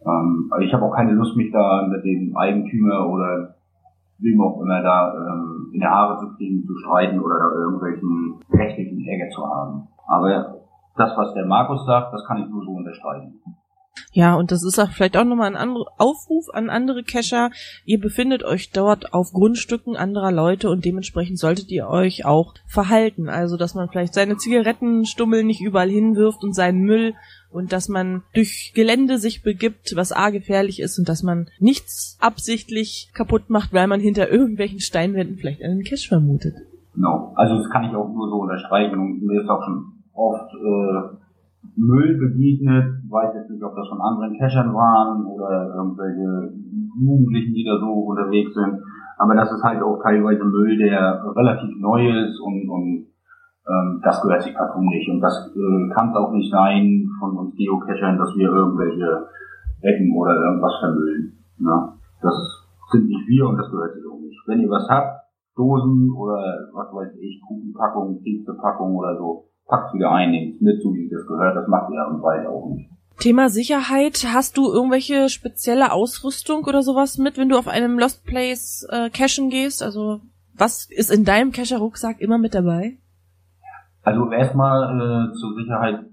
Ähm, 0.05 0.49
also 0.50 0.64
ich 0.64 0.73
habe 0.75 0.84
auch 0.84 0.94
keine 0.94 1.12
Lust, 1.12 1.37
mich 1.37 1.50
da 1.50 1.88
mit 1.88 2.05
dem 2.05 2.37
Eigentümer 2.37 3.08
oder 3.08 3.56
wem 4.19 4.40
auch 4.40 4.61
immer 4.61 4.82
da 4.82 5.14
ähm, 5.14 5.70
in 5.73 5.81
der 5.81 5.90
Haare 5.90 6.20
zu 6.20 6.37
kriegen, 6.37 6.64
zu 6.64 6.76
streiten 6.76 7.20
oder 7.20 7.38
da 7.38 7.58
irgendwelchen 7.58 8.34
rechtlichen 8.52 9.05
Ärger 9.06 9.31
zu 9.31 9.43
haben. 9.46 9.88
Aber 10.06 10.55
das, 10.96 11.16
was 11.16 11.34
der 11.34 11.46
Markus 11.46 11.84
sagt, 11.87 12.12
das 12.12 12.25
kann 12.26 12.43
ich 12.43 12.48
nur 12.48 12.64
so 12.64 12.72
unterstreichen. 12.72 13.40
Ja, 14.12 14.34
und 14.34 14.50
das 14.50 14.62
ist 14.62 14.78
auch 14.78 14.90
vielleicht 14.90 15.16
auch 15.16 15.25
nochmal 15.25 15.54
ein 15.54 15.76
Aufruf 15.98 16.46
an 16.52 16.70
andere 16.70 17.02
Cacher. 17.02 17.50
Ihr 17.84 18.00
befindet 18.00 18.44
euch 18.44 18.70
dort 18.70 19.12
auf 19.12 19.32
Grundstücken 19.32 19.96
anderer 19.96 20.32
Leute 20.32 20.70
und 20.70 20.84
dementsprechend 20.84 21.38
solltet 21.38 21.70
ihr 21.70 21.88
euch 21.88 22.25
auch 22.25 22.54
verhalten. 22.66 23.28
Also, 23.28 23.56
dass 23.56 23.75
man 23.75 23.88
vielleicht 23.88 24.14
seine 24.14 24.37
Zigarettenstummel 24.37 25.44
nicht 25.44 25.60
überall 25.60 25.90
hinwirft 25.90 26.44
und 26.44 26.54
seinen 26.54 26.81
Müll 26.81 27.14
und 27.50 27.72
dass 27.72 27.88
man 27.88 28.22
durch 28.34 28.72
Gelände 28.75 29.19
sich 29.19 29.42
begibt, 29.42 29.92
was 29.96 30.12
a 30.12 30.31
gefährlich 30.31 30.81
ist 30.81 30.99
und 30.99 31.08
dass 31.08 31.22
man 31.22 31.49
nichts 31.58 32.19
absichtlich 32.20 33.10
kaputt 33.14 33.49
macht, 33.49 33.72
weil 33.72 33.87
man 33.87 34.00
hinter 34.00 34.31
irgendwelchen 34.31 34.81
Steinwänden 34.81 35.37
vielleicht 35.37 35.62
einen 35.62 35.84
Cache 35.84 36.08
vermutet. 36.08 36.54
Genau. 36.94 37.32
Also, 37.37 37.58
das 37.58 37.70
kann 37.70 37.84
ich 37.84 37.90
auch 37.90 38.08
nur 38.08 38.28
so 38.28 38.37
unterstreichen 38.37 38.99
und 38.99 39.22
mir 39.22 39.42
ist 39.42 39.49
auch 39.49 39.62
schon 39.62 39.95
oft 40.16 40.52
äh, 40.54 41.16
Müll 41.76 42.18
begegnet. 42.18 43.02
weiß 43.08 43.34
jetzt 43.34 43.50
nicht, 43.50 43.62
ob 43.62 43.76
das 43.76 43.88
von 43.88 44.00
anderen 44.00 44.38
Cachern 44.38 44.74
waren 44.74 45.26
oder 45.26 45.74
irgendwelche 45.76 46.52
Jugendlichen, 46.98 47.54
die 47.54 47.64
da 47.64 47.78
so 47.78 47.92
unterwegs 47.92 48.54
sind. 48.54 48.82
Aber 49.18 49.34
das 49.34 49.50
ist 49.52 49.62
halt 49.62 49.82
auch 49.82 50.00
teilweise 50.02 50.44
Müll, 50.44 50.78
der 50.78 51.22
relativ 51.34 51.70
neu 51.80 52.08
ist 52.24 52.40
und, 52.40 52.68
und 52.68 53.06
ähm, 53.66 54.00
das 54.02 54.20
gehört 54.22 54.42
sich 54.42 54.54
partout 54.54 54.82
nicht. 54.82 55.08
Und 55.08 55.20
das 55.20 55.52
äh, 55.54 55.94
kann 55.94 56.10
es 56.10 56.16
auch 56.16 56.32
nicht 56.32 56.50
sein 56.50 57.08
von 57.18 57.36
uns 57.36 57.56
Geocachern, 57.56 58.18
dass 58.18 58.34
wir 58.36 58.48
irgendwelche 58.48 59.26
Ecken 59.82 60.14
oder 60.16 60.34
irgendwas 60.34 60.78
vermüllen. 60.80 61.38
Ne? 61.58 61.92
Das 62.22 62.34
sind 62.90 63.06
nicht 63.06 63.26
wir 63.26 63.48
und 63.48 63.56
das 63.56 63.70
gehört 63.70 63.94
sich 63.94 64.04
auch 64.06 64.20
nicht. 64.20 64.38
Wenn 64.46 64.60
ihr 64.60 64.70
was 64.70 64.88
habt, 64.88 65.26
Dosen 65.56 66.10
oder 66.12 66.68
was 66.72 66.92
weiß 66.92 67.16
ich, 67.18 67.40
Kuchenpackungen, 67.46 68.22
Keksepackungen 68.22 68.96
oder 68.96 69.16
so, 69.16 69.48
packt 69.66 69.94
wieder 69.94 70.10
ein, 70.12 70.30
nehmt 70.30 70.62
mit, 70.62 70.82
so 70.82 70.94
wie 70.94 71.08
das 71.08 71.26
gehört, 71.26 71.56
das 71.56 71.68
macht 71.68 71.92
ihr 71.92 72.06
und 72.06 72.22
weit 72.22 72.46
auch 72.46 72.68
nicht. 72.70 72.90
Thema 73.18 73.48
Sicherheit, 73.48 74.26
hast 74.32 74.58
du 74.58 74.70
irgendwelche 74.70 75.28
spezielle 75.28 75.92
Ausrüstung 75.92 76.64
oder 76.64 76.82
sowas 76.82 77.16
mit, 77.16 77.38
wenn 77.38 77.48
du 77.48 77.56
auf 77.56 77.66
einem 77.66 77.98
Lost 77.98 78.24
Place 78.26 78.86
äh, 78.90 79.08
cachen 79.10 79.48
gehst? 79.48 79.82
Also 79.82 80.20
was 80.54 80.86
ist 80.90 81.10
in 81.10 81.24
deinem 81.24 81.52
Cacher-Rucksack 81.52 82.20
immer 82.20 82.38
mit 82.38 82.54
dabei? 82.54 82.98
Also 84.02 84.30
erstmal 84.30 85.30
äh, 85.30 85.32
zur 85.32 85.54
Sicherheit 85.54 86.06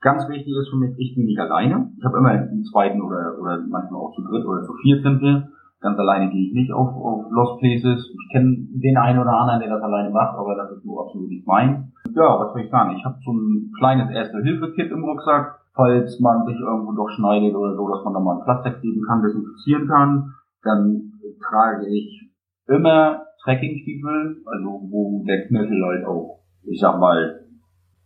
ganz 0.00 0.28
wichtig 0.28 0.52
ist 0.52 0.70
für 0.70 0.76
mich, 0.76 0.98
ich 0.98 1.14
bin 1.14 1.26
nicht 1.26 1.38
alleine. 1.38 1.92
Ich 1.96 2.04
habe 2.04 2.18
immer 2.18 2.30
einen 2.30 2.64
zweiten 2.64 3.00
oder, 3.02 3.38
oder 3.40 3.64
manchmal 3.68 4.00
auch 4.00 4.14
zu 4.14 4.22
dritt 4.22 4.44
oder 4.44 4.64
zu 4.64 4.74
viert 4.82 5.02
sind 5.02 5.20
wir. 5.20 5.48
Ganz 5.80 5.98
alleine 5.98 6.30
gehe 6.30 6.48
ich 6.48 6.54
nicht 6.54 6.72
auf, 6.72 6.88
auf 6.88 7.30
Lost 7.30 7.60
Places. 7.60 8.10
Ich 8.10 8.32
kenne 8.32 8.66
den 8.82 8.96
einen 8.96 9.20
oder 9.20 9.30
anderen, 9.30 9.60
der 9.60 9.70
das 9.70 9.82
alleine 9.82 10.10
macht, 10.10 10.36
aber 10.36 10.56
das 10.56 10.72
ist 10.72 10.84
nur 10.84 11.06
absolut 11.06 11.28
nicht 11.28 11.46
mein. 11.46 11.92
Ja, 12.14 12.40
was 12.40 12.52
soll 12.52 12.62
ich 12.62 12.70
sagen? 12.70 12.96
Ich 12.96 13.04
habe 13.04 13.16
so 13.24 13.32
ein 13.32 13.70
kleines 13.78 14.10
Erste-Hilfe-Kit 14.10 14.90
im 14.90 15.04
Rucksack, 15.04 15.60
falls 15.74 16.18
man 16.18 16.46
sich 16.46 16.58
irgendwo 16.58 16.92
doch 16.92 17.08
schneidet 17.10 17.54
oder 17.54 17.76
so, 17.76 17.88
dass 17.88 18.04
man 18.04 18.14
da 18.14 18.20
mal 18.20 18.38
ein 18.38 18.44
Pflaster 18.44 18.80
geben 18.80 19.02
kann, 19.06 19.22
desinfizieren 19.22 19.86
kann. 19.86 20.34
Dann 20.62 21.12
trage 21.48 21.86
ich 21.86 22.28
immer 22.66 23.22
Trekkingstiefel, 23.44 24.42
also 24.46 24.68
wo 24.90 25.24
der 25.26 25.46
Knöchel 25.46 25.84
halt 25.84 26.06
auch, 26.06 26.40
ich 26.64 26.80
sag 26.80 26.98
mal, 26.98 27.46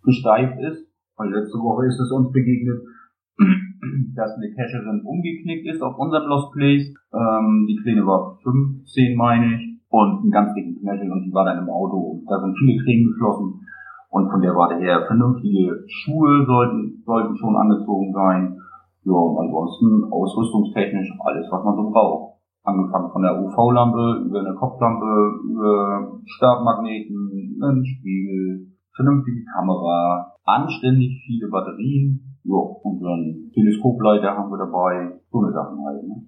gesteift 0.04 0.61
ist. 0.61 0.87
Weil 1.16 1.32
letzte 1.32 1.58
Woche 1.58 1.87
ist 1.87 2.00
es 2.00 2.12
uns 2.12 2.32
begegnet, 2.32 2.82
dass 4.14 4.36
eine 4.36 4.54
Cacherin 4.54 5.02
umgeknickt 5.04 5.66
ist 5.66 5.82
auf 5.82 5.98
unserem 5.98 6.28
Lost 6.28 6.52
Place. 6.52 6.86
Ähm, 7.12 7.66
die 7.68 7.76
Kleine 7.82 8.06
war 8.06 8.38
15, 8.42 9.16
meine 9.16 9.56
ich, 9.56 9.80
und 9.90 10.22
einen 10.22 10.30
ganz 10.30 10.54
dicken 10.54 10.78
Knöchel 10.78 11.10
und 11.10 11.24
die 11.24 11.34
war 11.34 11.44
dann 11.44 11.58
im 11.58 11.70
Auto. 11.70 12.22
Da 12.28 12.40
sind 12.40 12.56
viele 12.58 12.82
Tränen 12.82 13.12
geflossen. 13.12 13.60
Und 14.10 14.30
von 14.30 14.42
der 14.42 14.54
Warte 14.54 14.76
her 14.76 15.04
vernünftige 15.06 15.84
Schuhe 15.88 16.44
sollten, 16.46 17.02
sollten 17.04 17.36
schon 17.36 17.56
angezogen 17.56 18.12
sein. 18.12 18.58
Ja, 19.04 19.12
und 19.14 19.38
ansonsten 19.38 20.04
ausrüstungstechnisch 20.12 21.10
alles, 21.18 21.48
was 21.50 21.64
man 21.64 21.76
so 21.76 21.90
braucht. 21.90 22.38
Angefangen 22.62 23.10
von 23.10 23.22
der 23.22 23.42
UV-Lampe, 23.42 24.22
über 24.28 24.40
eine 24.40 24.54
Kopflampe, 24.54 25.40
über 25.50 26.20
Stabmagneten, 26.26 27.58
einen 27.60 27.84
Spiegel, 27.84 28.68
vernünftige 28.94 29.44
Kamera, 29.56 30.36
anständig 30.44 31.24
viele 31.26 31.48
Batterien, 31.48 32.31
ja, 32.44 32.58
dann 32.82 33.50
Teleskopleiter 33.54 34.37
haben 34.37 34.50
wir 34.50 34.58
dabei, 34.58 35.18
so 35.30 35.38
eine 35.38 35.52
Sachen 35.52 35.84
halt, 35.84 36.02
ne? 36.02 36.26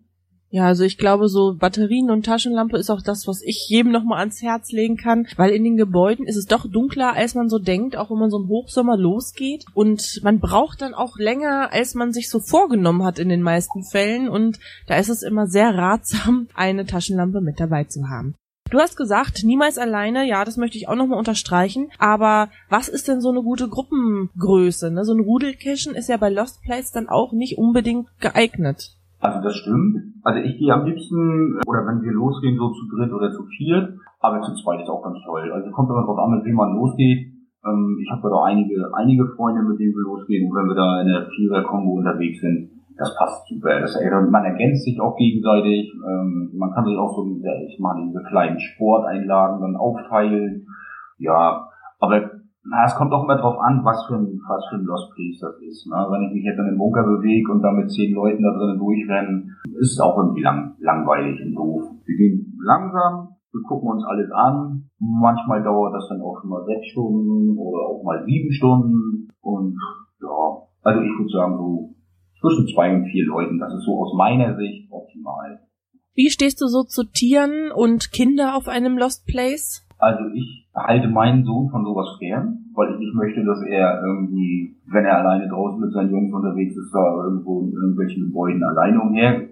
Ja, 0.55 0.67
also 0.67 0.85
ich 0.85 0.99
glaube, 0.99 1.27
so 1.27 1.57
Batterien 1.59 2.13
und 2.13 2.25
Taschenlampe 2.25 2.77
ist 2.77 2.89
auch 2.89 3.03
das, 3.03 3.27
was 3.27 3.43
ich 3.43 3.67
jedem 3.69 3.91
nochmal 3.91 4.21
ans 4.21 4.41
Herz 4.41 4.71
legen 4.71 4.97
kann, 4.97 5.27
weil 5.37 5.51
in 5.51 5.65
den 5.65 5.77
Gebäuden 5.77 6.29
ist 6.29 6.37
es 6.37 6.47
doch 6.47 6.71
dunkler, 6.71 7.13
als 7.17 7.35
man 7.35 7.49
so 7.49 7.59
denkt, 7.59 7.97
auch 7.97 8.13
wenn 8.13 8.21
man 8.21 8.31
so 8.31 8.39
im 8.39 8.49
Hochsommer 8.49 8.97
losgeht. 8.97 9.65
Und 9.75 10.21
man 10.23 10.39
braucht 10.39 10.81
dann 10.81 10.95
auch 10.95 11.19
länger, 11.19 11.73
als 11.73 11.97
man 11.97 12.13
sich 12.13 12.31
so 12.31 12.39
vorgenommen 12.39 13.03
hat 13.03 13.19
in 13.19 13.31
den 13.31 13.43
meisten 13.43 13.83
Fällen. 13.83 14.29
Und 14.29 14.61
da 14.87 14.97
ist 14.97 15.09
es 15.09 15.25
immer 15.25 15.49
sehr 15.49 15.75
ratsam, 15.75 16.47
eine 16.55 16.87
Taschenlampe 16.87 17.41
mit 17.41 17.59
dabei 17.59 17.83
zu 17.83 18.09
haben. 18.09 18.37
Du 18.75 18.81
hast 18.81 18.97
gesagt, 18.97 19.45
niemals 19.45 19.79
alleine, 19.79 20.27
ja, 20.27 20.45
das 20.45 20.57
möchte 20.57 20.77
ich 20.77 20.89
auch 20.89 20.97
nochmal 20.97 21.21
unterstreichen. 21.21 21.95
Aber 22.01 22.49
was 22.69 22.89
ist 22.89 23.07
denn 23.07 23.21
so 23.21 23.31
eine 23.31 23.41
gute 23.41 23.69
Gruppengröße? 23.69 24.91
Ne? 24.91 25.05
So 25.05 25.15
ein 25.15 25.23
Rudelcachen 25.23 25.95
ist 25.95 26.09
ja 26.09 26.17
bei 26.17 26.29
Lost 26.29 26.61
Place 26.61 26.91
dann 26.91 27.07
auch 27.07 27.31
nicht 27.31 27.57
unbedingt 27.57 28.09
geeignet. 28.19 28.99
Also 29.21 29.39
das 29.47 29.55
stimmt. 29.55 30.19
Also 30.25 30.41
ich 30.43 30.59
gehe 30.59 30.75
am 30.75 30.87
liebsten, 30.87 31.63
oder 31.69 31.87
wenn 31.87 32.03
wir 32.03 32.11
losgehen, 32.11 32.59
so 32.59 32.75
zu 32.75 32.91
dritt 32.91 33.13
oder 33.13 33.31
zu 33.31 33.47
viert, 33.47 33.95
aber 34.19 34.43
zu 34.43 34.53
zweit 34.59 34.83
ist 34.83 34.91
auch 34.91 35.05
ganz 35.05 35.23
toll. 35.25 35.53
Also 35.55 35.71
kommt 35.71 35.91
immer 35.91 36.03
drauf 36.03 36.19
an, 36.19 36.35
mit 36.35 36.45
wem 36.45 36.57
man 36.57 36.75
losgeht. 36.75 37.31
Ähm, 37.65 38.03
ich 38.03 38.11
habe 38.11 38.29
da 38.29 38.43
einige, 38.43 38.91
einige 38.93 39.25
Freunde, 39.37 39.63
mit 39.63 39.79
denen 39.79 39.95
wir 39.95 40.03
losgehen, 40.03 40.51
wenn 40.51 40.67
wir 40.67 40.75
da 40.75 41.01
in 41.01 41.07
der 41.07 41.31
Vierer-Kombo 41.31 41.93
unterwegs 41.93 42.41
sind, 42.41 42.71
das 42.97 43.15
passt 43.17 43.49
super. 43.49 43.81
Das, 43.81 43.99
man 44.31 44.45
ergänzt 44.45 44.85
sich 44.85 45.01
auch 45.01 45.17
gegenseitig. 45.17 45.93
Ähm, 46.07 46.53
man 46.57 46.73
kann 46.73 46.85
sich 46.85 46.97
auch 46.97 47.15
so, 47.15 47.27
ich 47.69 47.79
meine, 47.81 48.07
diese 48.07 48.23
kleinen 48.23 48.61
Sporteinlagen 48.61 49.61
dann 49.61 49.77
aufteilen. 49.77 50.67
Ja, 51.19 51.69
aber 51.99 52.31
na, 52.65 52.85
es 52.87 52.95
kommt 52.95 53.13
auch 53.13 53.25
immer 53.25 53.37
drauf 53.37 53.59
an, 53.59 53.85
was 53.85 54.07
für 54.07 54.15
ein, 54.15 54.41
was 54.49 54.65
für 54.69 54.77
ein 54.77 54.85
Lost 54.85 55.13
Place 55.15 55.41
das 55.41 55.61
ist. 55.61 55.87
Ne? 55.87 55.97
Wenn 56.11 56.23
ich 56.23 56.33
mich 56.33 56.45
jetzt 56.45 56.59
in 56.59 56.67
den 56.67 56.79
Bunker 56.79 57.03
bewege 57.03 57.53
und 57.53 57.63
da 57.63 57.71
mit 57.73 57.91
zehn 57.91 58.15
Leuten 58.15 58.43
da 58.43 58.57
drinnen 58.57 58.79
durchrennen, 58.79 59.57
ist 59.81 59.93
es 59.93 60.01
auch 60.01 60.17
irgendwie 60.17 60.43
lang, 60.43 60.75
langweilig 60.79 61.41
und 61.45 61.55
doof. 61.55 61.83
Wir 62.07 62.17
gehen 62.17 62.59
langsam, 62.65 63.37
wir 63.53 63.63
gucken 63.69 63.91
uns 63.91 64.05
alles 64.05 64.31
an. 64.33 64.89
Manchmal 64.99 65.63
dauert 65.63 65.95
das 65.95 66.09
dann 66.09 66.23
auch 66.23 66.41
schon 66.41 66.51
mal 66.51 66.65
sechs 66.65 66.87
Stunden 66.89 67.59
oder 67.59 67.85
auch 67.85 68.03
mal 68.03 68.25
sieben 68.25 68.51
Stunden. 68.51 69.29
Und 69.43 69.77
ja, 70.23 70.63
also 70.83 71.01
ich 71.01 71.19
würde 71.19 71.31
sagen, 71.31 71.57
so 71.59 71.94
zwischen 72.45 72.69
zwei 72.75 72.95
und 72.95 73.07
vier 73.07 73.27
Leuten, 73.27 73.59
das 73.59 73.73
ist 73.75 73.85
so 73.85 74.03
aus 74.03 74.15
meiner 74.17 74.57
Sicht 74.57 74.91
optimal. 74.91 75.61
Wie 76.15 76.31
stehst 76.31 76.61
du 76.61 76.67
so 76.67 76.85
zu 76.85 77.05
Tieren 77.05 77.73
und 77.73 78.13
Kinder 78.13 78.55
auf 78.55 78.69
einem 78.69 78.99
Lost 78.99 79.27
Place? 79.27 79.87
Also 79.99 80.25
ich 80.35 80.69
halte 80.75 81.09
meinen 81.09 81.45
Sohn 81.45 81.71
von 81.71 81.85
sowas 81.85 82.19
fern, 82.19 82.67
weil 82.75 82.93
ich 82.93 82.99
nicht 82.99 83.15
möchte, 83.15 83.45
dass 83.45 83.63
er 83.63 84.03
irgendwie, 84.05 84.77
wenn 84.87 85.05
er 85.05 85.19
alleine 85.19 85.49
draußen 85.49 85.81
mit 85.81 85.93
seinen 85.93 86.11
Jungs 86.11 86.33
unterwegs 86.33 86.77
ist, 86.77 86.93
da 86.93 87.25
irgendwo 87.25 87.63
in 87.63 87.73
irgendwelchen 87.73 88.27
Gebäuden 88.27 88.63
alleine 88.63 89.01
umher 89.01 89.49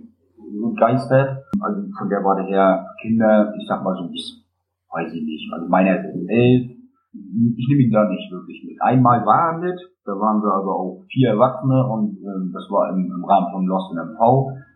geistert. 0.76 1.44
Also 1.60 1.82
von 1.96 2.08
der 2.08 2.22
Warte 2.22 2.46
her, 2.48 2.86
Kinder, 3.00 3.54
ich 3.58 3.66
sag 3.66 3.82
mal 3.82 3.96
so 3.96 4.08
bis, 4.10 4.44
weiß 4.90 5.12
ich 5.14 5.22
nicht, 5.22 5.52
also 5.52 5.66
meiner 5.68 5.98
ist 5.98 6.28
elf, 6.28 6.70
ich 7.12 7.66
nehme 7.68 7.82
ihn 7.84 7.92
da 7.92 8.08
nicht 8.08 8.32
wirklich 8.32 8.64
mit. 8.64 8.80
Einmal 8.80 9.20
war 9.24 9.52
er 9.52 9.58
mit, 9.60 9.78
da 10.04 10.12
waren 10.12 10.40
wir 10.40 10.52
aber 10.52 10.72
auch 10.72 11.04
vier 11.12 11.36
Erwachsene 11.36 11.84
und 11.84 12.16
ähm, 12.24 12.50
das 12.52 12.64
war 12.72 12.88
im, 12.88 13.04
im 13.04 13.24
Rahmen 13.24 13.52
von 13.52 13.66
Lost 13.66 13.92
in 13.92 14.00
MV, 14.00 14.20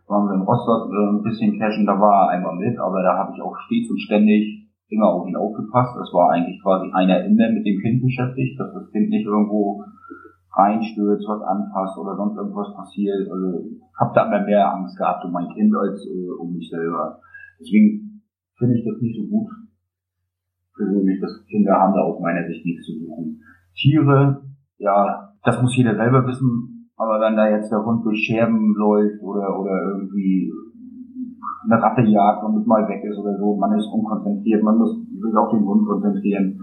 waren 0.06 0.28
wir 0.28 0.36
in 0.36 0.44
Rostock 0.44 0.92
äh, 0.92 1.16
ein 1.16 1.22
bisschen 1.24 1.58
cashen, 1.58 1.86
da 1.86 1.96
war 1.96 2.28
er 2.28 2.36
einmal 2.36 2.56
mit, 2.56 2.76
aber 2.78 3.02
da 3.02 3.16
habe 3.16 3.32
ich 3.34 3.40
auch 3.40 3.56
stets 3.66 3.90
und 3.90 4.00
ständig 4.00 4.68
immer 4.88 5.08
auf 5.08 5.26
ihn 5.26 5.36
aufgepasst. 5.36 5.96
Es 5.96 6.12
war 6.12 6.30
eigentlich 6.30 6.60
quasi 6.62 6.92
einer 6.92 7.24
immer 7.24 7.50
mit 7.50 7.66
dem 7.66 7.80
Kind 7.80 8.04
beschäftigt, 8.04 8.60
dass 8.60 8.72
das 8.72 8.90
Kind 8.92 9.08
nicht 9.08 9.26
irgendwo 9.26 9.82
reinstürzt, 10.52 11.26
was 11.28 11.42
anfasst 11.42 11.98
oder 11.98 12.16
sonst 12.16 12.36
irgendwas 12.36 12.72
passiert. 12.76 13.28
Also 13.28 13.64
ich 13.64 13.80
habe 13.98 14.12
da 14.14 14.28
immer 14.28 14.44
mehr 14.44 14.72
Angst 14.72 14.96
gehabt 14.96 15.24
um 15.24 15.32
mein 15.32 15.48
Kind 15.56 15.74
als 15.74 16.04
äh, 16.06 16.30
um 16.38 16.52
mich 16.52 16.68
selber. 16.68 17.18
Deswegen 17.60 18.22
finde 18.56 18.76
ich 18.76 18.84
das 18.84 19.00
nicht 19.00 19.16
so 19.16 19.26
gut. 19.26 19.48
Persönlich, 20.76 21.20
dass 21.20 21.44
Kinder 21.46 21.72
haben 21.74 21.94
da 21.94 22.00
aus 22.02 22.20
meiner 22.20 22.46
Sicht 22.46 22.64
nichts 22.64 22.84
zu 22.84 22.92
suchen. 22.98 23.40
Tiere, 23.74 24.42
ja, 24.78 25.32
das 25.44 25.60
muss 25.62 25.76
jeder 25.76 25.96
selber 25.96 26.26
wissen. 26.26 26.90
Aber 26.96 27.20
wenn 27.20 27.36
da 27.36 27.48
jetzt 27.48 27.70
der 27.70 27.84
Hund 27.84 28.04
durch 28.04 28.24
Scherben 28.24 28.74
läuft 28.74 29.22
oder, 29.22 29.58
oder 29.60 29.98
irgendwie 29.98 30.52
eine 31.70 31.82
Ratte 31.82 32.02
jagt 32.02 32.44
und 32.44 32.66
mal 32.66 32.88
weg 32.88 33.02
ist 33.04 33.18
oder 33.18 33.36
so. 33.38 33.56
Man 33.56 33.76
ist 33.76 33.86
unkonzentriert, 33.86 34.62
man 34.62 34.78
muss 34.78 34.94
sich 34.94 35.36
auf 35.36 35.50
den 35.50 35.64
Hund 35.64 35.86
konzentrieren. 35.86 36.60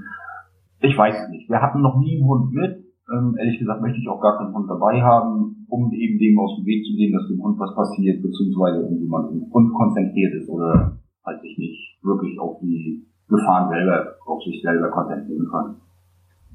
Ich 0.80 0.98
weiß 0.98 1.16
es 1.24 1.30
nicht. 1.30 1.50
Wir 1.50 1.62
hatten 1.62 1.82
noch 1.82 2.00
nie 2.00 2.18
einen 2.18 2.28
Hund 2.28 2.52
mit. 2.52 2.84
Ähm, 3.12 3.36
ehrlich 3.38 3.60
gesagt 3.60 3.82
möchte 3.82 4.00
ich 4.00 4.08
auch 4.08 4.22
gar 4.22 4.38
keinen 4.38 4.56
Hund 4.56 4.70
dabei 4.70 5.02
haben, 5.02 5.66
um 5.68 5.92
eben 5.92 6.20
dem 6.20 6.40
aus 6.40 6.56
dem 6.58 6.66
Weg 6.66 6.86
zu 6.86 6.96
gehen, 6.96 7.12
dass 7.12 7.28
dem 7.28 7.44
Hund 7.44 7.60
was 7.60 7.76
passiert, 7.76 8.22
beziehungsweise 8.22 8.84
irgendjemand 8.84 9.30
unkonzentriert 9.52 10.34
ist 10.36 10.50
oder 10.50 11.00
halt 11.26 11.42
sich 11.42 11.58
nicht 11.58 12.00
wirklich 12.02 12.40
auf 12.40 12.60
die 12.62 13.06
Gefahren 13.34 13.70
selber, 13.70 14.16
auf 14.26 14.44
sich 14.44 14.62
selber 14.62 14.90
konzentrieren 14.90 15.50
kann. 15.50 15.76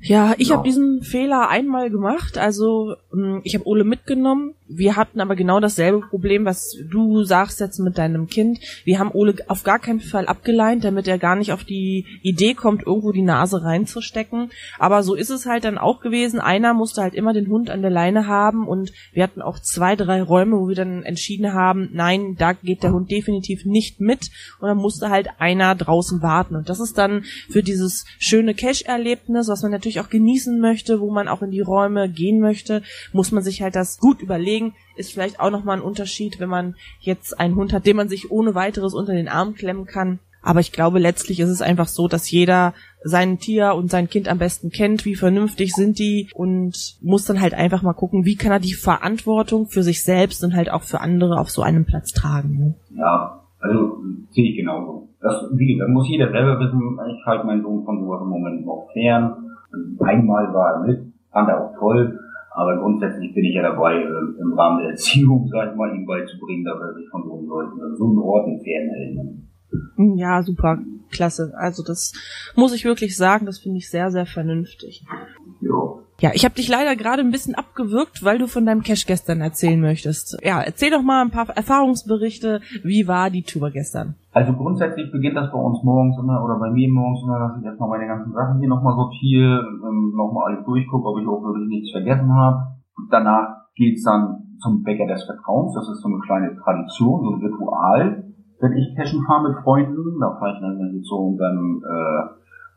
Ja, 0.00 0.34
ich 0.38 0.48
ja. 0.48 0.56
habe 0.56 0.68
diesen 0.68 1.02
Fehler 1.02 1.48
einmal 1.48 1.90
gemacht. 1.90 2.38
Also 2.38 2.94
hm, 3.10 3.40
ich 3.42 3.54
habe 3.54 3.66
Ole 3.66 3.84
mitgenommen. 3.84 4.54
Wir 4.68 4.96
hatten 4.96 5.20
aber 5.20 5.34
genau 5.34 5.60
dasselbe 5.60 6.00
Problem, 6.00 6.44
was 6.44 6.76
du 6.88 7.24
sagst 7.24 7.58
jetzt 7.58 7.78
mit 7.78 7.98
deinem 7.98 8.26
Kind. 8.26 8.60
Wir 8.84 8.98
haben 8.98 9.10
Ole 9.12 9.34
auf 9.48 9.64
gar 9.64 9.78
keinen 9.78 10.00
Fall 10.00 10.26
abgeleint, 10.26 10.84
damit 10.84 11.08
er 11.08 11.18
gar 11.18 11.36
nicht 11.36 11.52
auf 11.52 11.64
die 11.64 12.06
Idee 12.22 12.54
kommt, 12.54 12.86
irgendwo 12.86 13.12
die 13.12 13.22
Nase 13.22 13.64
reinzustecken. 13.64 14.50
Aber 14.78 15.02
so 15.02 15.14
ist 15.14 15.30
es 15.30 15.46
halt 15.46 15.64
dann 15.64 15.78
auch 15.78 16.00
gewesen. 16.00 16.38
Einer 16.38 16.74
musste 16.74 17.02
halt 17.02 17.14
immer 17.14 17.32
den 17.32 17.48
Hund 17.48 17.70
an 17.70 17.82
der 17.82 17.90
Leine 17.90 18.26
haben 18.26 18.68
und 18.68 18.92
wir 19.12 19.22
hatten 19.22 19.42
auch 19.42 19.58
zwei, 19.58 19.96
drei 19.96 20.22
Räume, 20.22 20.58
wo 20.58 20.68
wir 20.68 20.76
dann 20.76 21.02
entschieden 21.02 21.54
haben, 21.54 21.88
nein, 21.92 22.36
da 22.38 22.52
geht 22.52 22.82
der 22.82 22.92
Hund 22.92 23.10
definitiv 23.10 23.64
nicht 23.64 24.00
mit. 24.00 24.30
Und 24.60 24.68
dann 24.68 24.78
musste 24.78 25.10
halt 25.10 25.28
einer 25.38 25.74
draußen 25.74 26.22
warten. 26.22 26.56
Und 26.56 26.68
das 26.68 26.78
ist 26.78 26.98
dann 26.98 27.24
für 27.50 27.62
dieses 27.62 28.04
schöne 28.18 28.54
Cash-Erlebnis, 28.54 29.48
was 29.48 29.62
man 29.62 29.72
natürlich 29.72 29.87
natürlich 29.88 30.00
auch 30.00 30.10
genießen 30.10 30.60
möchte, 30.60 31.00
wo 31.00 31.10
man 31.10 31.28
auch 31.28 31.42
in 31.42 31.50
die 31.50 31.60
Räume 31.60 32.08
gehen 32.08 32.40
möchte, 32.40 32.82
muss 33.12 33.32
man 33.32 33.42
sich 33.42 33.62
halt 33.62 33.74
das 33.74 33.98
gut 33.98 34.20
überlegen. 34.20 34.74
Ist 34.96 35.12
vielleicht 35.12 35.40
auch 35.40 35.50
nochmal 35.50 35.78
ein 35.78 35.82
Unterschied, 35.82 36.40
wenn 36.40 36.48
man 36.48 36.74
jetzt 37.00 37.38
einen 37.38 37.56
Hund 37.56 37.72
hat, 37.72 37.86
den 37.86 37.96
man 37.96 38.08
sich 38.08 38.30
ohne 38.30 38.54
weiteres 38.54 38.94
unter 38.94 39.14
den 39.14 39.28
Arm 39.28 39.54
klemmen 39.54 39.86
kann. 39.86 40.18
Aber 40.42 40.60
ich 40.60 40.72
glaube, 40.72 40.98
letztlich 40.98 41.40
ist 41.40 41.48
es 41.48 41.62
einfach 41.62 41.88
so, 41.88 42.06
dass 42.06 42.30
jeder 42.30 42.74
sein 43.02 43.38
Tier 43.38 43.74
und 43.74 43.90
sein 43.90 44.08
Kind 44.08 44.28
am 44.28 44.38
besten 44.38 44.70
kennt, 44.70 45.04
wie 45.04 45.14
vernünftig 45.14 45.74
sind 45.74 45.98
die 45.98 46.28
und 46.34 46.96
muss 47.02 47.24
dann 47.24 47.40
halt 47.40 47.54
einfach 47.54 47.82
mal 47.82 47.92
gucken, 47.92 48.24
wie 48.24 48.36
kann 48.36 48.52
er 48.52 48.60
die 48.60 48.74
Verantwortung 48.74 49.66
für 49.66 49.82
sich 49.82 50.04
selbst 50.04 50.44
und 50.44 50.54
halt 50.54 50.70
auch 50.70 50.82
für 50.82 51.00
andere 51.00 51.40
auf 51.40 51.50
so 51.50 51.62
einem 51.62 51.84
Platz 51.86 52.12
tragen. 52.12 52.58
Ne? 52.58 52.74
Ja, 52.96 53.40
also 53.60 53.98
sehe 54.30 54.50
ich 54.50 54.56
genauso. 54.56 55.08
Das, 55.20 55.50
wie 55.52 55.74
gesagt, 55.74 55.90
muss 55.90 56.08
jeder 56.08 56.30
selber 56.30 56.60
wissen, 56.60 56.98
ich 57.10 57.26
halte 57.26 57.44
meinen 57.44 57.62
Sohn 57.62 57.84
von 57.84 58.00
sowas 58.00 58.20
im 58.22 58.28
Moment 58.28 58.68
auch 58.68 58.88
fern. 58.92 59.47
Einmal 60.00 60.52
war 60.54 60.74
er 60.74 60.86
mit, 60.86 61.12
fand 61.30 61.48
er 61.48 61.64
auch 61.64 61.78
toll, 61.78 62.18
aber 62.50 62.76
grundsätzlich 62.78 63.34
bin 63.34 63.44
ich 63.44 63.54
ja 63.54 63.62
dabei, 63.62 63.94
äh, 63.94 64.40
im 64.40 64.52
Rahmen 64.54 64.80
der 64.80 64.90
Erziehung, 64.90 65.48
sag 65.48 65.70
ich 65.70 65.76
mal, 65.76 65.94
ihm 65.94 66.06
beizubringen, 66.06 66.64
dass 66.64 66.80
er 66.80 66.94
sich 66.94 67.08
von 67.08 67.22
so 67.24 67.38
einem 67.38 67.48
Leuten, 67.48 67.96
so 67.96 68.04
einem 68.04 68.18
Orten 68.18 68.60
fernhält. 68.60 69.18
Ja, 70.16 70.42
super, 70.42 70.78
klasse. 71.10 71.52
Also 71.56 71.82
das 71.84 72.12
muss 72.56 72.74
ich 72.74 72.84
wirklich 72.84 73.16
sagen, 73.16 73.46
das 73.46 73.58
finde 73.58 73.78
ich 73.78 73.90
sehr, 73.90 74.10
sehr 74.10 74.26
vernünftig. 74.26 75.04
Ja. 75.60 75.98
Ja, 76.20 76.30
ich 76.34 76.44
habe 76.44 76.56
dich 76.56 76.68
leider 76.68 76.96
gerade 76.96 77.22
ein 77.22 77.30
bisschen 77.30 77.54
abgewürgt, 77.54 78.24
weil 78.24 78.38
du 78.38 78.48
von 78.48 78.66
deinem 78.66 78.82
Cash 78.82 79.06
gestern 79.06 79.40
erzählen 79.40 79.80
möchtest. 79.80 80.36
Ja, 80.42 80.60
erzähl 80.60 80.90
doch 80.90 81.02
mal 81.02 81.22
ein 81.22 81.30
paar 81.30 81.48
Erfahrungsberichte. 81.50 82.60
Wie 82.82 83.06
war 83.06 83.30
die 83.30 83.44
Tour 83.44 83.70
gestern? 83.70 84.16
Also 84.32 84.52
grundsätzlich 84.52 85.12
beginnt 85.12 85.36
das 85.36 85.52
bei 85.52 85.58
uns 85.58 85.78
morgens 85.84 86.18
immer, 86.18 86.42
oder 86.42 86.58
bei 86.58 86.70
mir 86.70 86.90
morgens 86.90 87.22
immer, 87.22 87.38
dass 87.38 87.60
ich 87.60 87.64
erstmal 87.64 87.90
meine 87.90 88.08
ganzen 88.08 88.32
Sachen 88.32 88.58
hier 88.58 88.68
nochmal 88.68 88.96
sortiere, 88.96 89.62
ähm, 89.62 90.12
nochmal 90.16 90.50
alles 90.50 90.66
durchgucke, 90.66 91.06
ob 91.06 91.20
ich 91.22 91.28
auch 91.28 91.42
wirklich 91.42 91.68
nichts 91.68 91.92
vergessen 91.92 92.34
habe. 92.34 92.66
Danach 93.12 93.70
geht's 93.76 94.02
dann 94.02 94.58
zum 94.58 94.82
Bäcker 94.82 95.06
des 95.06 95.22
Vertrauens. 95.22 95.72
Das 95.74 95.88
ist 95.88 96.02
so 96.02 96.08
eine 96.08 96.18
kleine 96.18 96.50
Tradition, 96.56 97.22
so 97.22 97.30
ein 97.30 97.42
Ritual, 97.46 98.24
wenn 98.58 98.72
ich 98.72 98.90
Cashen 98.96 99.22
fahre 99.22 99.50
mit 99.50 99.62
Freunden. 99.62 100.18
Da 100.18 100.34
fahre 100.34 100.54
ich 100.54 100.60
dann 100.60 101.00
so 101.02 101.38
beim 101.38 101.78
äh, 101.86 102.22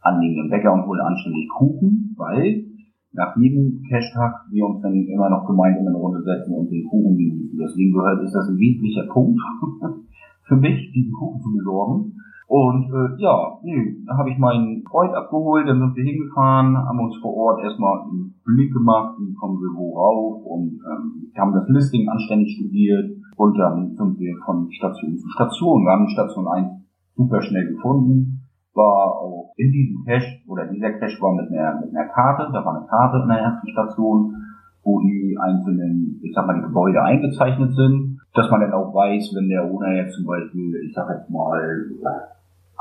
anliegenden 0.02 0.52
Bäcker 0.52 0.74
und 0.74 0.86
hole 0.86 1.04
anständig 1.04 1.50
Kuchen, 1.58 2.14
weil 2.18 2.71
nach 3.14 3.36
jedem 3.38 3.84
Cash-Tag 3.90 4.48
wir 4.52 4.66
uns 4.66 4.82
dann 4.82 4.94
immer 4.94 5.30
noch 5.30 5.46
gemeinsam 5.46 5.84
in 5.84 5.90
eine 5.90 5.98
Runde 5.98 6.24
setzen 6.24 6.54
und 6.54 6.70
den 6.72 6.88
Kuchen 6.88 7.18
genießen. 7.18 7.58
Deswegen 7.58 7.94
gehört, 7.94 8.24
ist 8.24 8.34
das 8.34 8.48
ein 8.48 8.58
wesentlicher 8.58 9.08
Punkt 9.12 9.40
für 10.48 10.56
mich, 10.56 10.92
diesen 10.94 11.14
Kuchen 11.14 11.42
zu 11.42 11.52
besorgen. 11.52 12.14
Und 12.52 12.92
äh, 12.92 13.22
ja, 13.22 13.60
nee, 13.64 13.96
da 14.06 14.18
habe 14.18 14.30
ich 14.30 14.38
meinen 14.38 14.84
Freund 14.84 15.14
abgeholt, 15.14 15.68
dann 15.70 15.80
sind 15.80 15.96
wir 15.96 16.04
hingefahren, 16.04 16.76
haben 16.78 17.00
uns 17.00 17.16
vor 17.22 17.34
Ort 17.34 17.64
erstmal 17.64 18.02
einen 18.02 18.36
Blick 18.44 18.74
gemacht, 18.74 19.16
wie 19.20 19.34
kommen 19.36 19.56
wir 19.56 19.72
wo 19.74 19.96
rauf 19.96 20.46
und 20.46 20.80
ähm, 20.84 21.32
haben 21.38 21.54
das 21.54 21.70
Listing 21.70 22.10
anständig 22.10 22.56
studiert 22.56 23.10
und 23.38 23.58
dann 23.58 23.96
sind 23.96 24.20
wir 24.20 24.36
von 24.46 24.70
Station 24.70 25.18
zu 25.18 25.30
Station. 25.30 25.86
Wir 25.86 25.92
haben 25.92 26.10
Station 26.10 26.46
1 26.46 26.68
super 27.16 27.42
schnell 27.42 27.68
gefunden, 27.74 28.41
war 28.74 29.20
auch 29.20 29.54
in 29.58 29.72
diesem 29.72 30.06
Cache, 30.06 30.40
oder 30.48 30.68
dieser 30.68 30.92
Cache 30.94 31.22
war 31.22 31.36
mit 31.36 31.52
einer, 31.52 31.82
mit 31.82 31.96
einer 31.96 32.08
Karte, 32.10 32.50
da 32.52 32.64
war 32.64 32.78
eine 32.78 32.88
Karte 32.88 33.20
in 33.24 33.28
der 33.28 33.40
ersten 33.40 33.68
Station, 33.70 34.36
wo 34.84 35.00
die 35.02 35.38
einzelnen, 35.40 36.20
ich 36.24 36.34
sag 36.34 36.48
mal, 36.48 36.56
die 36.56 36.66
Gebäude 36.66 37.02
eingezeichnet 37.02 37.74
sind, 37.74 38.20
dass 38.34 38.50
man 38.50 38.62
dann 38.62 38.74
auch 38.74 38.94
weiß, 38.94 39.34
wenn 39.36 39.50
der 39.50 39.66
Owner 39.66 39.94
jetzt 39.94 40.16
zum 40.16 40.26
Beispiel, 40.26 40.76
ich 40.88 40.94
sag 40.94 41.10
jetzt 41.10 41.30
mal, 41.30 41.62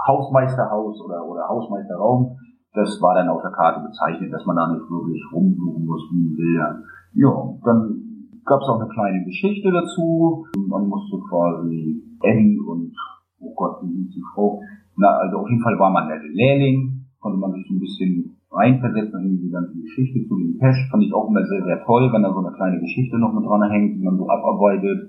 Hausmeisterhaus 0.06 1.00
oder, 1.04 1.26
oder 1.26 1.48
Hausmeisterraum, 1.48 2.38
das 2.72 3.02
war 3.02 3.14
dann 3.16 3.28
auf 3.28 3.42
der 3.42 3.50
Karte 3.50 3.80
bezeichnet, 3.80 4.32
dass 4.32 4.46
man 4.46 4.56
da 4.56 4.72
nicht 4.72 4.88
wirklich 4.88 5.22
rumsuchen 5.32 5.84
muss 5.84 6.02
wie 6.12 6.36
Bildern. 6.36 6.84
Ja, 7.14 7.30
dann 7.64 8.10
gab 8.44 8.62
es 8.62 8.68
auch 8.68 8.80
eine 8.80 8.88
kleine 8.88 9.24
Geschichte 9.24 9.70
dazu. 9.70 10.46
Man 10.68 10.86
musste 10.86 11.18
quasi 11.28 12.00
Eddie 12.22 12.60
und, 12.60 12.94
oh 13.40 13.52
Gott, 13.54 13.82
wie 13.82 13.88
hieß 13.88 14.14
die 14.14 14.22
Frau, 14.34 14.62
na, 15.00 15.16
also 15.16 15.38
auf 15.38 15.48
jeden 15.48 15.62
Fall 15.62 15.78
war 15.78 15.90
man 15.90 16.08
der 16.08 16.20
Lehrling, 16.20 17.06
konnte 17.20 17.38
man 17.38 17.52
sich 17.52 17.68
ein 17.70 17.80
bisschen 17.80 18.36
reinversetzen 18.52 19.24
in 19.24 19.40
die 19.40 19.50
ganze 19.50 19.80
Geschichte 19.80 20.26
zu 20.28 20.36
dem 20.36 20.58
Cash. 20.58 20.88
Fand 20.90 21.02
ich 21.02 21.14
auch 21.14 21.28
immer 21.28 21.44
sehr, 21.44 21.64
sehr 21.64 21.82
toll, 21.84 22.12
wenn 22.12 22.22
da 22.22 22.32
so 22.32 22.44
eine 22.44 22.54
kleine 22.54 22.80
Geschichte 22.80 23.18
noch 23.18 23.32
mit 23.32 23.44
dran 23.44 23.70
hängt, 23.70 23.96
die 23.96 24.04
man 24.04 24.16
so 24.16 24.28
abarbeitet, 24.28 25.08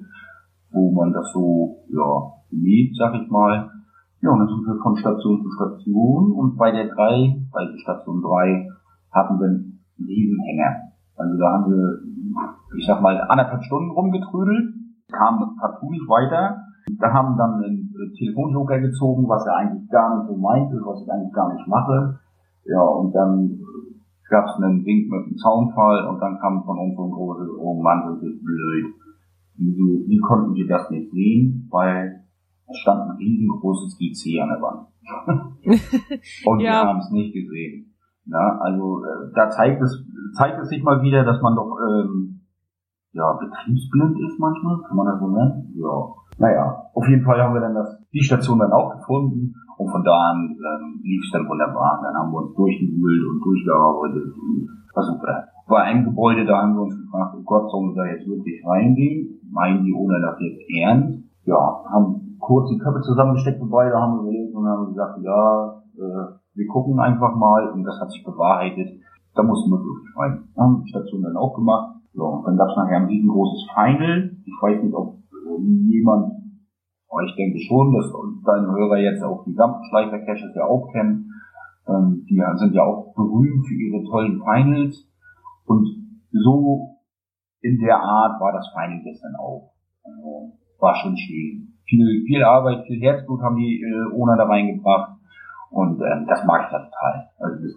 wo 0.71 0.91
man 0.91 1.11
das 1.11 1.31
so, 1.33 1.83
ja, 1.91 2.31
lebt, 2.51 2.95
sag 2.95 3.15
ich 3.15 3.29
mal. 3.29 3.69
Ja, 4.21 4.31
und 4.31 4.39
dann 4.39 4.47
sind 4.47 4.65
wir 4.65 4.79
von 4.81 4.95
Station 4.95 5.41
zu 5.41 5.49
Station 5.51 6.31
und 6.31 6.57
bei 6.57 6.71
der 6.71 6.87
3, 6.87 7.49
bei 7.51 7.77
Station 7.81 8.21
3, 8.21 8.67
hatten 9.11 9.39
wir 9.39 9.47
einen 9.47 9.83
Riesenhänger. 9.97 10.93
Also 11.15 11.37
da 11.37 11.53
haben 11.53 11.71
wir, 11.71 12.77
ich 12.77 12.85
sag 12.85 13.01
mal, 13.01 13.19
anderthalb 13.27 13.63
Stunden 13.63 13.91
rumgetrödelt 13.91 14.81
kam 15.11 15.55
partout 15.59 15.91
nicht 15.91 16.07
weiter. 16.07 16.63
Da 16.99 17.13
haben 17.13 17.37
dann 17.37 17.63
einen 17.63 17.90
Telefonjoker 18.17 18.79
gezogen, 18.79 19.27
was 19.27 19.45
er 19.45 19.55
eigentlich 19.57 19.89
gar 19.89 20.17
nicht 20.17 20.27
so 20.27 20.37
meinte, 20.37 20.75
was 20.85 21.01
ich 21.01 21.11
eigentlich 21.11 21.33
gar 21.33 21.53
nicht 21.53 21.67
mache. 21.67 22.19
Ja, 22.65 22.81
und 22.81 23.13
dann 23.13 23.59
gab 24.29 24.45
es 24.45 24.55
einen 24.55 24.85
Wink 24.85 25.11
mit 25.11 25.25
einem 25.27 25.37
Zaunfall 25.37 26.07
und 26.07 26.19
dann 26.19 26.39
kam 26.39 26.63
von 26.63 26.79
uns 26.79 26.95
so 26.95 27.03
ein 27.03 27.11
großes, 27.11 27.49
oh 27.59 27.81
Mann, 27.81 28.03
das 28.07 28.23
ist 28.23 28.43
blöd. 28.43 28.85
Wieso, 29.57 30.07
wie 30.07 30.19
konnten 30.19 30.55
wir 30.55 30.67
das 30.67 30.89
nicht 30.89 31.11
sehen? 31.11 31.67
Weil 31.69 32.23
es 32.67 32.77
stand 32.79 33.09
ein 33.09 33.17
riesengroßes 33.17 33.97
GC 33.97 34.41
an 34.41 34.49
der 34.49 34.61
Wand. 34.61 34.87
und 36.45 36.59
ja. 36.61 36.83
wir 36.83 36.87
haben 36.87 36.99
es 36.99 37.11
nicht 37.11 37.33
gesehen. 37.33 37.93
Ja, 38.25 38.57
also 38.61 39.03
äh, 39.03 39.33
da 39.35 39.49
zeigt 39.49 39.81
es, 39.81 40.05
zeigt 40.37 40.59
es 40.59 40.69
sich 40.69 40.81
mal 40.83 41.01
wieder, 41.01 41.23
dass 41.23 41.41
man 41.41 41.55
doch 41.55 41.77
ähm, 41.79 42.41
ja, 43.13 43.33
betriebsblind 43.33 44.17
ist 44.19 44.39
manchmal, 44.39 44.81
kann 44.87 44.95
man 44.95 45.05
das 45.07 45.19
so 45.19 45.27
nennen? 45.27 45.73
Ja. 45.75 46.20
Naja, 46.37 46.89
auf 46.93 47.07
jeden 47.07 47.23
Fall 47.23 47.41
haben 47.41 47.53
wir 47.53 47.61
dann 47.61 47.75
das, 47.75 48.01
die 48.13 48.23
Station 48.23 48.59
dann 48.59 48.71
auch 48.71 48.97
gefunden 48.97 49.53
und 49.77 49.89
von 49.89 50.03
da 50.03 50.31
an 50.31 50.57
ähm, 50.57 51.01
lief 51.03 51.21
es 51.25 51.31
dann 51.31 51.47
wunderbar. 51.47 52.01
Dann 52.03 52.15
haben 52.15 52.31
wir 52.31 52.43
uns 52.43 52.55
durchgewühlt 52.55 53.23
und 53.29 53.41
durchgearbeitet 53.43 54.33
und 54.37 54.69
war 54.93 55.03
super. 55.03 55.47
Bei 55.67 55.81
einem 55.83 56.05
Gebäude, 56.05 56.45
da 56.45 56.61
haben 56.61 56.75
wir 56.75 56.83
uns 56.83 56.97
gefragt, 56.97 57.35
oh 57.37 57.43
Gott, 57.43 57.71
sollen 57.71 57.95
wir 57.95 58.03
da 58.03 58.11
jetzt 58.11 58.27
wirklich 58.27 58.65
reingehen? 58.65 59.39
Meinen 59.51 59.83
die 59.83 59.93
ohne 59.93 60.19
das 60.19 60.39
jetzt 60.39 60.61
ernst? 60.69 61.19
Ja, 61.45 61.83
haben 61.89 62.37
kurz 62.39 62.69
die 62.69 62.77
Köpfe 62.77 63.01
zusammengesteckt 63.01 63.61
wobei, 63.61 63.89
da 63.89 64.01
haben 64.01 64.17
wir 64.17 64.21
überlegt 64.21 64.55
und 64.55 64.67
haben 64.67 64.87
gesagt, 64.87 65.19
ja, 65.23 65.81
äh, 65.97 66.41
wir 66.53 66.67
gucken 66.67 66.99
einfach 66.99 67.35
mal 67.35 67.69
und 67.69 67.83
das 67.83 67.99
hat 68.01 68.11
sich 68.11 68.23
bewahrheitet. 68.23 68.99
Da 69.33 69.43
mussten 69.43 69.71
wir 69.71 69.79
wirklich 69.79 70.17
rein. 70.17 70.43
Haben 70.57 70.83
die 70.83 70.89
Station 70.89 71.21
dann 71.21 71.37
auch 71.37 71.55
gemacht. 71.55 71.95
So, 72.13 72.25
und 72.25 72.45
dann 72.45 72.57
gab 72.57 72.69
es 72.69 72.75
nachher 72.75 72.97
ein 72.97 73.05
riesengroßes 73.05 73.67
Final. 73.73 74.31
Ich 74.43 74.53
weiß 74.61 74.83
nicht, 74.83 74.93
ob 74.93 75.20
jemand, 75.61 76.33
aber 77.09 77.23
ich 77.23 77.35
denke 77.35 77.59
schon, 77.59 77.93
dass 77.93 78.11
deine 78.45 78.67
Hörer 78.67 78.97
jetzt 78.97 79.23
auch 79.23 79.43
die 79.45 79.55
Dampfschleifer-Caches 79.55 80.55
ja 80.55 80.65
auch 80.65 80.91
kennen. 80.91 81.31
Ähm, 81.87 82.25
die 82.29 82.41
sind 82.55 82.73
ja 82.73 82.83
auch 82.83 83.13
berühmt 83.15 83.67
für 83.67 83.75
ihre 83.75 84.03
tollen 84.09 84.41
Finals. 84.41 85.07
Und 85.65 85.87
so 86.31 86.97
in 87.61 87.79
der 87.79 87.97
Art 87.97 88.39
war 88.39 88.53
das 88.53 88.71
Final 88.73 89.01
gestern 89.03 89.35
auch. 89.35 89.73
Also, 90.03 90.53
war 90.79 90.95
schon 90.95 91.15
schön. 91.17 91.77
Viel, 91.85 92.23
viel 92.25 92.43
Arbeit, 92.43 92.85
viel 92.87 93.01
Herzblut 93.01 93.41
haben 93.41 93.57
die 93.57 93.81
äh, 93.81 94.15
Owner 94.15 94.37
da 94.37 94.45
reingebracht. 94.45 95.17
Und 95.69 96.01
ähm, 96.01 96.25
das 96.27 96.43
mag 96.45 96.65
ich 96.65 96.71
da 96.71 96.79
total. 96.79 97.29
Also 97.39 97.63
das 97.63 97.73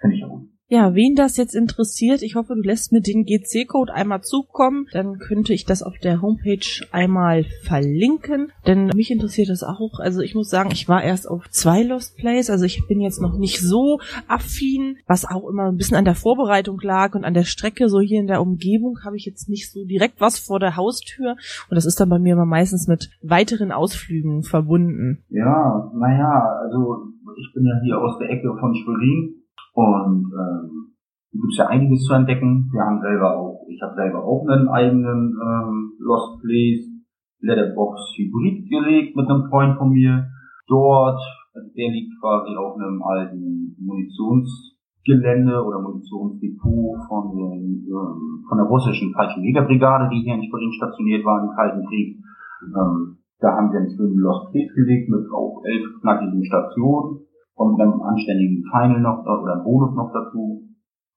finde 0.00 0.16
ich 0.16 0.20
ja 0.20 0.28
gut. 0.28 0.48
Ja, 0.68 0.94
wen 0.94 1.14
das 1.14 1.36
jetzt 1.36 1.54
interessiert, 1.54 2.22
ich 2.22 2.36
hoffe, 2.36 2.54
du 2.54 2.62
lässt 2.62 2.90
mir 2.90 3.02
den 3.02 3.24
GC-Code 3.24 3.92
einmal 3.92 4.22
zukommen. 4.22 4.86
Dann 4.92 5.18
könnte 5.18 5.52
ich 5.52 5.66
das 5.66 5.82
auf 5.82 5.98
der 5.98 6.22
Homepage 6.22 6.86
einmal 6.90 7.44
verlinken. 7.64 8.50
Denn 8.66 8.86
mich 8.94 9.10
interessiert 9.10 9.50
das 9.50 9.62
auch. 9.62 9.98
Also 9.98 10.20
ich 10.20 10.34
muss 10.34 10.48
sagen, 10.48 10.70
ich 10.72 10.88
war 10.88 11.02
erst 11.02 11.28
auf 11.28 11.50
zwei 11.50 11.82
Lost 11.82 12.16
Plays. 12.16 12.48
Also 12.48 12.64
ich 12.64 12.86
bin 12.88 13.00
jetzt 13.00 13.20
noch 13.20 13.36
nicht 13.36 13.60
so 13.60 14.00
affin, 14.26 14.96
was 15.06 15.26
auch 15.26 15.46
immer 15.48 15.68
ein 15.68 15.76
bisschen 15.76 15.98
an 15.98 16.06
der 16.06 16.14
Vorbereitung 16.14 16.80
lag 16.80 17.14
und 17.14 17.24
an 17.24 17.34
der 17.34 17.44
Strecke. 17.44 17.90
So 17.90 18.00
hier 18.00 18.20
in 18.20 18.26
der 18.26 18.40
Umgebung 18.40 19.00
habe 19.04 19.16
ich 19.16 19.26
jetzt 19.26 19.50
nicht 19.50 19.70
so 19.70 19.84
direkt 19.84 20.18
was 20.20 20.38
vor 20.38 20.60
der 20.60 20.76
Haustür. 20.76 21.36
Und 21.68 21.74
das 21.74 21.84
ist 21.84 22.00
dann 22.00 22.08
bei 22.08 22.18
mir 22.18 22.32
immer 22.32 22.46
meistens 22.46 22.88
mit 22.88 23.10
weiteren 23.22 23.70
Ausflügen 23.70 24.42
verbunden. 24.42 25.24
Ja, 25.28 25.92
naja, 25.94 26.58
also 26.62 27.12
ich 27.38 27.52
bin 27.52 27.66
ja 27.66 27.74
hier 27.84 28.00
aus 28.00 28.18
der 28.18 28.30
Ecke 28.30 28.56
von 28.58 28.74
Schwerin 28.74 29.43
und 29.74 30.30
ähm, 30.32 30.94
gibt 31.32 31.58
ja 31.58 31.66
einiges 31.66 32.04
zu 32.04 32.14
entdecken. 32.14 32.70
Wir 32.72 32.82
haben 32.82 33.00
selber 33.00 33.36
auch, 33.36 33.66
ich 33.68 33.82
habe 33.82 33.94
selber 33.94 34.24
auch 34.24 34.46
einen 34.46 34.68
eigenen 34.68 35.34
ähm, 35.34 35.92
Lost 35.98 36.40
Place 36.40 36.94
Letterbox 37.40 38.00
Hybrid 38.16 38.70
gelegt 38.70 39.16
mit 39.16 39.28
einem 39.28 39.44
Freund 39.50 39.76
von 39.76 39.90
mir. 39.90 40.30
Dort, 40.68 41.20
also 41.52 41.68
der 41.76 41.90
liegt 41.90 42.14
quasi 42.20 42.56
auf 42.56 42.78
einem 42.78 43.02
alten 43.02 43.76
Munitionsgelände 43.78 45.62
oder 45.62 45.82
Munitionsdepot 45.82 47.04
von, 47.08 47.36
den, 47.36 47.84
ähm, 47.84 48.44
von 48.48 48.58
der 48.58 48.66
russischen 48.66 49.12
Fallschirmjägerbrigade, 49.12 50.08
die 50.14 50.22
hier 50.22 50.34
in 50.34 50.44
Schwerin 50.44 50.72
stationiert 50.72 51.24
war 51.24 51.42
im 51.42 51.50
Kalten 51.50 51.84
Krieg. 51.86 52.16
Ähm, 52.62 53.18
da 53.40 53.56
haben 53.56 53.72
wir 53.72 53.80
einen 53.80 53.90
schönen 53.90 54.16
Lost 54.16 54.52
Place 54.52 54.72
gelegt 54.74 55.10
mit 55.10 55.26
auch 55.34 55.62
elf 55.66 56.00
knackigen 56.00 56.44
Stationen 56.44 57.23
und 57.54 57.80
einem 57.80 58.02
anständigen 58.02 58.64
Final 58.70 59.00
noch 59.00 59.20
oder 59.22 59.62
Bonus 59.64 59.94
noch 59.94 60.12
dazu. 60.12 60.62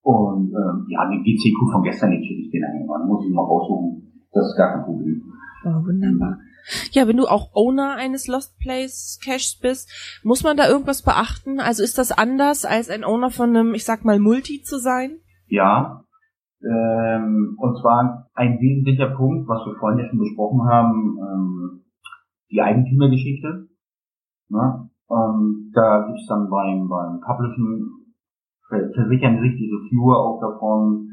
Und 0.01 0.53
ähm, 0.53 0.85
ja, 0.89 1.09
die 1.09 1.23
GCQ 1.23 1.71
von 1.71 1.83
gestern, 1.83 2.11
den 2.11 2.23
schicke 2.23 2.41
ich 2.41 2.51
dir 2.51 2.61
nachher 2.61 2.85
mal. 2.85 3.05
Muss 3.05 3.25
ich 3.25 3.33
mal 3.33 3.43
raussuchen. 3.43 4.25
Das 4.31 4.45
ist 4.45 4.57
gar 4.57 4.73
kein 4.73 4.85
Problem. 4.85 5.23
Oh, 5.65 5.85
wunderbar. 5.85 6.37
Ja, 6.91 7.07
wenn 7.07 7.17
du 7.17 7.27
auch 7.27 7.49
Owner 7.53 7.95
eines 7.95 8.27
Lost 8.27 8.57
Place 8.59 9.19
Caches 9.23 9.59
bist, 9.61 10.21
muss 10.23 10.43
man 10.43 10.57
da 10.57 10.67
irgendwas 10.67 11.01
beachten? 11.01 11.59
Also 11.59 11.83
ist 11.83 11.97
das 11.97 12.11
anders, 12.11 12.65
als 12.65 12.89
ein 12.89 13.03
Owner 13.03 13.31
von 13.31 13.49
einem, 13.49 13.73
ich 13.73 13.85
sag 13.85 14.05
mal, 14.05 14.19
Multi 14.19 14.61
zu 14.61 14.77
sein? 14.77 15.17
Ja. 15.47 16.03
Ähm, 16.61 17.55
und 17.57 17.79
zwar 17.79 18.29
ein 18.33 18.59
wesentlicher 18.59 19.09
Punkt, 19.15 19.47
was 19.47 19.65
wir 19.65 19.75
vorhin 19.79 19.99
ja 19.99 20.09
schon 20.09 20.19
besprochen 20.19 20.67
haben, 20.67 21.17
ähm, 21.19 21.85
die 22.49 22.61
Eigentümergeschichte. 22.61 23.67
Ne? 24.49 24.89
Ähm, 25.09 25.71
da 25.73 26.07
gibt's 26.07 26.27
dann 26.27 26.49
beim, 26.49 26.87
beim 26.87 27.21
Publishen, 27.21 28.07
versichern 28.67 29.39
sich 29.39 29.55
die 29.55 29.71
Reviewer 29.71 30.17
auch 30.17 30.39
davon, 30.41 31.07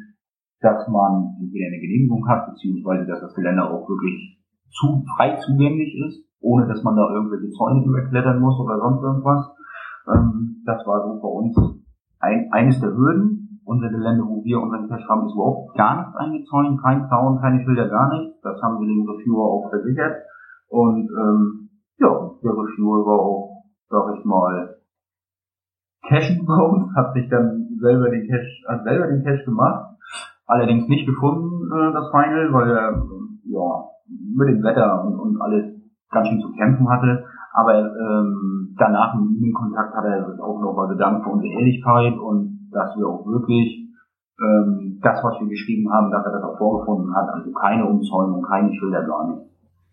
dass 0.61 0.89
man 0.89 1.37
entweder 1.39 1.69
eine 1.69 1.79
Genehmigung 1.79 2.27
hat, 2.27 2.47
beziehungsweise 2.51 3.07
dass 3.07 3.21
das 3.21 3.35
Gelände 3.35 3.63
auch 3.63 3.89
wirklich 3.89 4.41
zu, 4.73 5.05
frei 5.15 5.37
zugänglich 5.37 5.95
ist, 6.09 6.25
ohne 6.41 6.67
dass 6.67 6.83
man 6.83 6.97
da 6.97 7.09
irgendwelche 7.15 7.51
Zäune 7.51 7.85
überklettern 7.85 8.41
muss 8.41 8.59
oder 8.59 8.79
sonst 8.79 9.03
irgendwas. 9.03 9.55
Ähm, 10.09 10.63
das 10.65 10.87
war 10.87 11.05
so 11.05 11.21
bei 11.21 11.29
uns 11.29 11.57
ein, 12.21 12.49
eines 12.53 12.81
der 12.81 12.97
Hürden. 12.97 13.61
Unser 13.65 13.89
Gelände, 13.89 14.25
wo 14.27 14.45
wir 14.45 14.61
unseren 14.61 14.89
Cache 14.89 15.09
haben, 15.09 15.27
ist 15.27 15.35
überhaupt 15.35 15.75
gar 15.77 15.97
nicht 15.97 16.17
eingezäunt, 16.17 16.83
kein 16.83 17.09
Zaun, 17.09 17.41
keine 17.41 17.65
Schilder, 17.65 17.89
gar 17.89 18.13
nichts. 18.13 18.41
Das 18.43 18.61
haben 18.61 18.81
wir 18.81 18.87
dem 18.87 19.09
Reviewer 19.09 19.45
auch 19.45 19.71
versichert. 19.71 20.17
Und 20.69 21.09
ähm, 21.09 21.71
ja, 21.99 22.09
der 22.43 22.53
Reviewer 22.53 23.07
war 23.07 23.21
auch 23.21 23.44
sag 23.89 24.19
ich 24.19 24.25
mal, 24.25 24.77
cashen 26.09 26.45
bei 26.47 26.63
uns, 26.63 26.93
hat 26.97 27.15
sich 27.15 27.29
dann 27.29 27.79
selber 27.81 28.11
den 28.11 28.27
Cash, 28.27 28.65
hat 28.69 28.85
selber 28.85 29.07
den 29.09 29.25
Cash 29.25 29.45
gemacht, 29.45 29.97
allerdings 30.47 30.89
nicht 30.89 31.07
gefunden, 31.07 31.71
äh, 31.73 31.93
das 31.93 32.11
Final, 32.11 32.53
weil 32.53 32.71
er, 32.71 33.03
ja, 33.45 33.85
mit 34.09 34.49
dem 34.49 34.63
Wetter 34.63 35.05
und, 35.05 35.19
und 35.19 35.41
alles 35.41 35.75
ganz 36.11 36.29
schön 36.29 36.41
zu 36.41 36.53
kämpfen 36.53 36.89
hatte. 36.89 37.25
Aber 37.53 37.75
ähm, 37.79 38.75
danach 38.77 39.15
im 39.15 39.37
E-Mail-Kontakt 39.37 39.95
hat 39.95 40.05
er 40.05 40.31
sich 40.31 40.41
auch 40.41 40.61
nochmal 40.61 40.89
bedankt 40.89 41.25
für 41.25 41.31
unsere 41.31 41.53
Ehrlichkeit 41.53 42.19
und 42.19 42.69
dass 42.73 42.97
wir 42.97 43.07
auch 43.07 43.25
wirklich 43.27 43.89
ähm, 44.41 44.99
das, 45.01 45.23
was 45.23 45.41
wir 45.41 45.49
geschrieben 45.49 45.93
haben, 45.93 46.11
dass 46.11 46.27
er 46.27 46.33
das 46.33 46.43
auch 46.43 46.59
vorgefunden 46.59 47.15
hat. 47.15 47.29
Also 47.31 47.53
keine 47.53 47.87
Umzäunung, 47.87 48.43
keine 48.43 48.73
Schilder, 48.75 49.05
gar 49.05 49.29
nicht. 49.29 49.51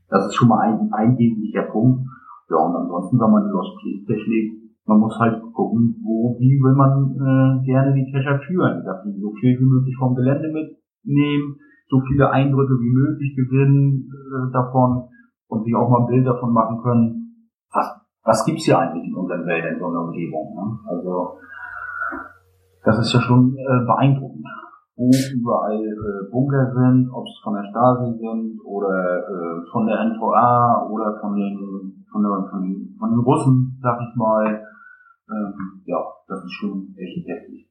Das 0.10 0.26
ist 0.26 0.36
schon 0.36 0.50
mal 0.50 0.62
ein, 0.62 0.92
ein 0.92 1.18
wesentlicher 1.18 1.64
Punkt. 1.64 2.08
Ja, 2.52 2.58
und 2.58 2.76
ansonsten, 2.76 3.16
wenn 3.16 3.32
man 3.32 3.48
Lost 3.48 3.80
Place 3.80 4.28
legt, 4.28 4.60
man 4.86 5.00
muss 5.00 5.18
halt 5.18 5.40
gucken, 5.54 5.96
wo, 6.04 6.36
wie 6.38 6.60
will 6.60 6.76
man 6.76 7.16
äh, 7.16 7.64
gerne 7.64 7.94
die 7.94 8.12
Cacher 8.12 8.40
führen, 8.44 8.84
dass 8.84 9.04
sie 9.04 9.16
so 9.22 9.32
viel 9.40 9.58
wie 9.58 9.64
möglich 9.64 9.96
vom 9.98 10.16
Gelände 10.16 10.52
mitnehmen, 10.52 11.56
so 11.88 12.02
viele 12.12 12.30
Eindrücke 12.30 12.76
wie 12.76 12.92
möglich 12.92 13.36
gewinnen 13.38 14.12
äh, 14.12 14.52
davon 14.52 15.08
und 15.48 15.64
sich 15.64 15.74
auch 15.76 15.90
mal 15.90 16.02
ein 16.02 16.08
Bild 16.08 16.28
davon 16.28 16.52
machen 16.52 16.82
können, 16.84 17.48
was, 17.72 17.88
was 18.26 18.46
gibt's 18.46 18.66
hier 18.66 18.80
eigentlich 18.80 19.08
in 19.08 19.16
unseren 19.16 19.46
Wäldern, 19.46 19.76
in 19.76 19.80
so 19.80 19.88
einer 19.88 20.04
Umgebung. 20.04 20.54
Ne? 20.54 20.80
Also 20.92 21.38
das 22.84 23.00
ist 23.00 23.14
ja 23.14 23.22
schon 23.22 23.56
äh, 23.56 23.86
beeindruckend 23.86 24.46
wo 25.02 25.10
überall 25.34 25.82
äh, 25.82 26.30
Bunker 26.30 26.70
sind, 26.78 27.10
ob 27.10 27.26
es 27.26 27.40
von 27.44 27.56
der 27.56 27.66
Stasi 27.66 28.18
sind 28.22 28.62
oder 28.64 29.18
äh, 29.26 29.66
von 29.72 29.88
der 29.88 29.98
NVA 30.06 30.88
oder 30.90 31.20
von 31.20 31.34
den 31.36 32.06
von, 32.12 32.22
der, 32.22 32.50
von, 32.52 32.96
von 33.00 33.10
den 33.10 33.20
Russen, 33.20 33.80
sag 33.82 34.00
ich 34.02 34.16
mal. 34.16 34.62
Ähm, 35.30 35.82
ja, 35.86 35.98
das 36.28 36.44
ist 36.44 36.52
schon 36.52 36.94
echt 36.98 37.26
heftig. 37.26 37.68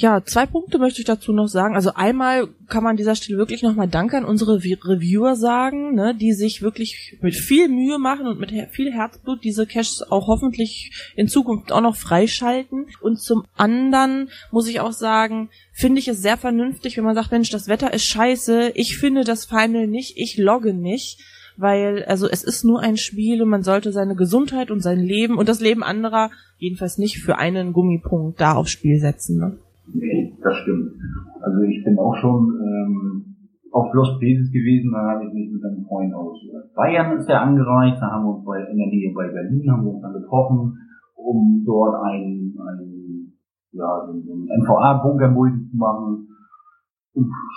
Ja, 0.00 0.22
zwei 0.24 0.46
Punkte 0.46 0.78
möchte 0.78 1.00
ich 1.00 1.06
dazu 1.06 1.32
noch 1.32 1.48
sagen. 1.48 1.74
Also 1.74 1.94
einmal 1.94 2.46
kann 2.68 2.84
man 2.84 2.90
an 2.90 2.96
dieser 2.96 3.16
Stelle 3.16 3.36
wirklich 3.36 3.64
nochmal 3.64 3.88
Danke 3.88 4.16
an 4.16 4.24
unsere 4.24 4.54
Reviewer 4.54 5.34
sagen, 5.34 5.96
ne, 5.96 6.14
die 6.14 6.34
sich 6.34 6.62
wirklich 6.62 7.18
mit 7.20 7.34
viel 7.34 7.68
Mühe 7.68 7.98
machen 7.98 8.28
und 8.28 8.38
mit 8.38 8.52
viel 8.70 8.92
Herzblut 8.92 9.42
diese 9.42 9.66
Caches 9.66 10.04
auch 10.08 10.28
hoffentlich 10.28 10.92
in 11.16 11.26
Zukunft 11.26 11.72
auch 11.72 11.80
noch 11.80 11.96
freischalten. 11.96 12.86
Und 13.00 13.20
zum 13.20 13.42
anderen 13.56 14.30
muss 14.52 14.68
ich 14.68 14.78
auch 14.78 14.92
sagen, 14.92 15.50
finde 15.72 15.98
ich 15.98 16.06
es 16.06 16.22
sehr 16.22 16.36
vernünftig, 16.36 16.96
wenn 16.96 17.02
man 17.02 17.16
sagt, 17.16 17.32
Mensch, 17.32 17.50
das 17.50 17.66
Wetter 17.66 17.92
ist 17.92 18.04
scheiße, 18.04 18.74
ich 18.76 18.98
finde 18.98 19.24
das 19.24 19.46
Final 19.46 19.88
nicht, 19.88 20.16
ich 20.16 20.36
logge 20.36 20.74
nicht 20.74 21.18
weil 21.60 22.04
also 22.04 22.28
es 22.28 22.44
ist 22.44 22.62
nur 22.62 22.78
ein 22.78 22.96
Spiel 22.96 23.42
und 23.42 23.48
man 23.48 23.64
sollte 23.64 23.90
seine 23.90 24.14
Gesundheit 24.14 24.70
und 24.70 24.80
sein 24.80 25.00
Leben 25.00 25.38
und 25.38 25.48
das 25.48 25.58
Leben 25.58 25.82
anderer 25.82 26.30
jedenfalls 26.56 26.98
nicht 26.98 27.18
für 27.18 27.38
einen 27.38 27.72
Gummipunkt 27.72 28.40
da 28.40 28.54
aufs 28.54 28.70
Spiel 28.70 29.00
setzen. 29.00 29.40
Ne? 29.40 29.58
Nee, 29.94 30.36
das 30.42 30.54
stimmt. 30.56 30.92
Also 31.40 31.62
ich 31.62 31.84
bin 31.84 31.98
auch 31.98 32.14
schon 32.16 32.52
ähm, 32.60 33.36
auf 33.72 33.92
Lost 33.92 34.18
Places 34.18 34.50
gewesen, 34.50 34.92
da 34.92 35.14
habe 35.14 35.26
ich 35.26 35.32
mich 35.32 35.50
mit 35.52 35.64
einem 35.64 35.84
Freund 35.84 36.14
aus 36.14 36.38
Bayern 36.74 37.18
ist 37.18 37.28
der 37.28 37.42
angereist, 37.42 38.00
da 38.00 38.10
haben 38.10 38.24
wir 38.24 38.36
uns 38.36 38.44
bei, 38.44 38.60
in 38.64 38.78
der 38.78 38.86
Nähe 38.86 39.12
bei 39.14 39.28
Berlin, 39.28 39.70
haben 39.70 39.84
wir 39.84 39.92
uns 39.92 40.02
dann 40.02 40.12
getroffen, 40.12 40.78
um 41.16 41.62
dort 41.66 41.94
ein, 42.04 42.54
ein 42.56 43.32
ja, 43.72 44.06
so 44.06 44.12
ein 44.12 44.48
NVA-Bunker-Multi 44.62 45.70
zu 45.70 45.76
machen. 45.76 46.28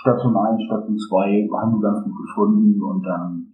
Station 0.02 0.36
1, 0.36 0.62
Station 0.64 0.98
2 0.98 1.48
haben 1.60 1.72
wir 1.72 1.80
ganz 1.80 2.04
gut 2.04 2.16
gefunden 2.26 2.82
und 2.82 3.02
dann 3.06 3.51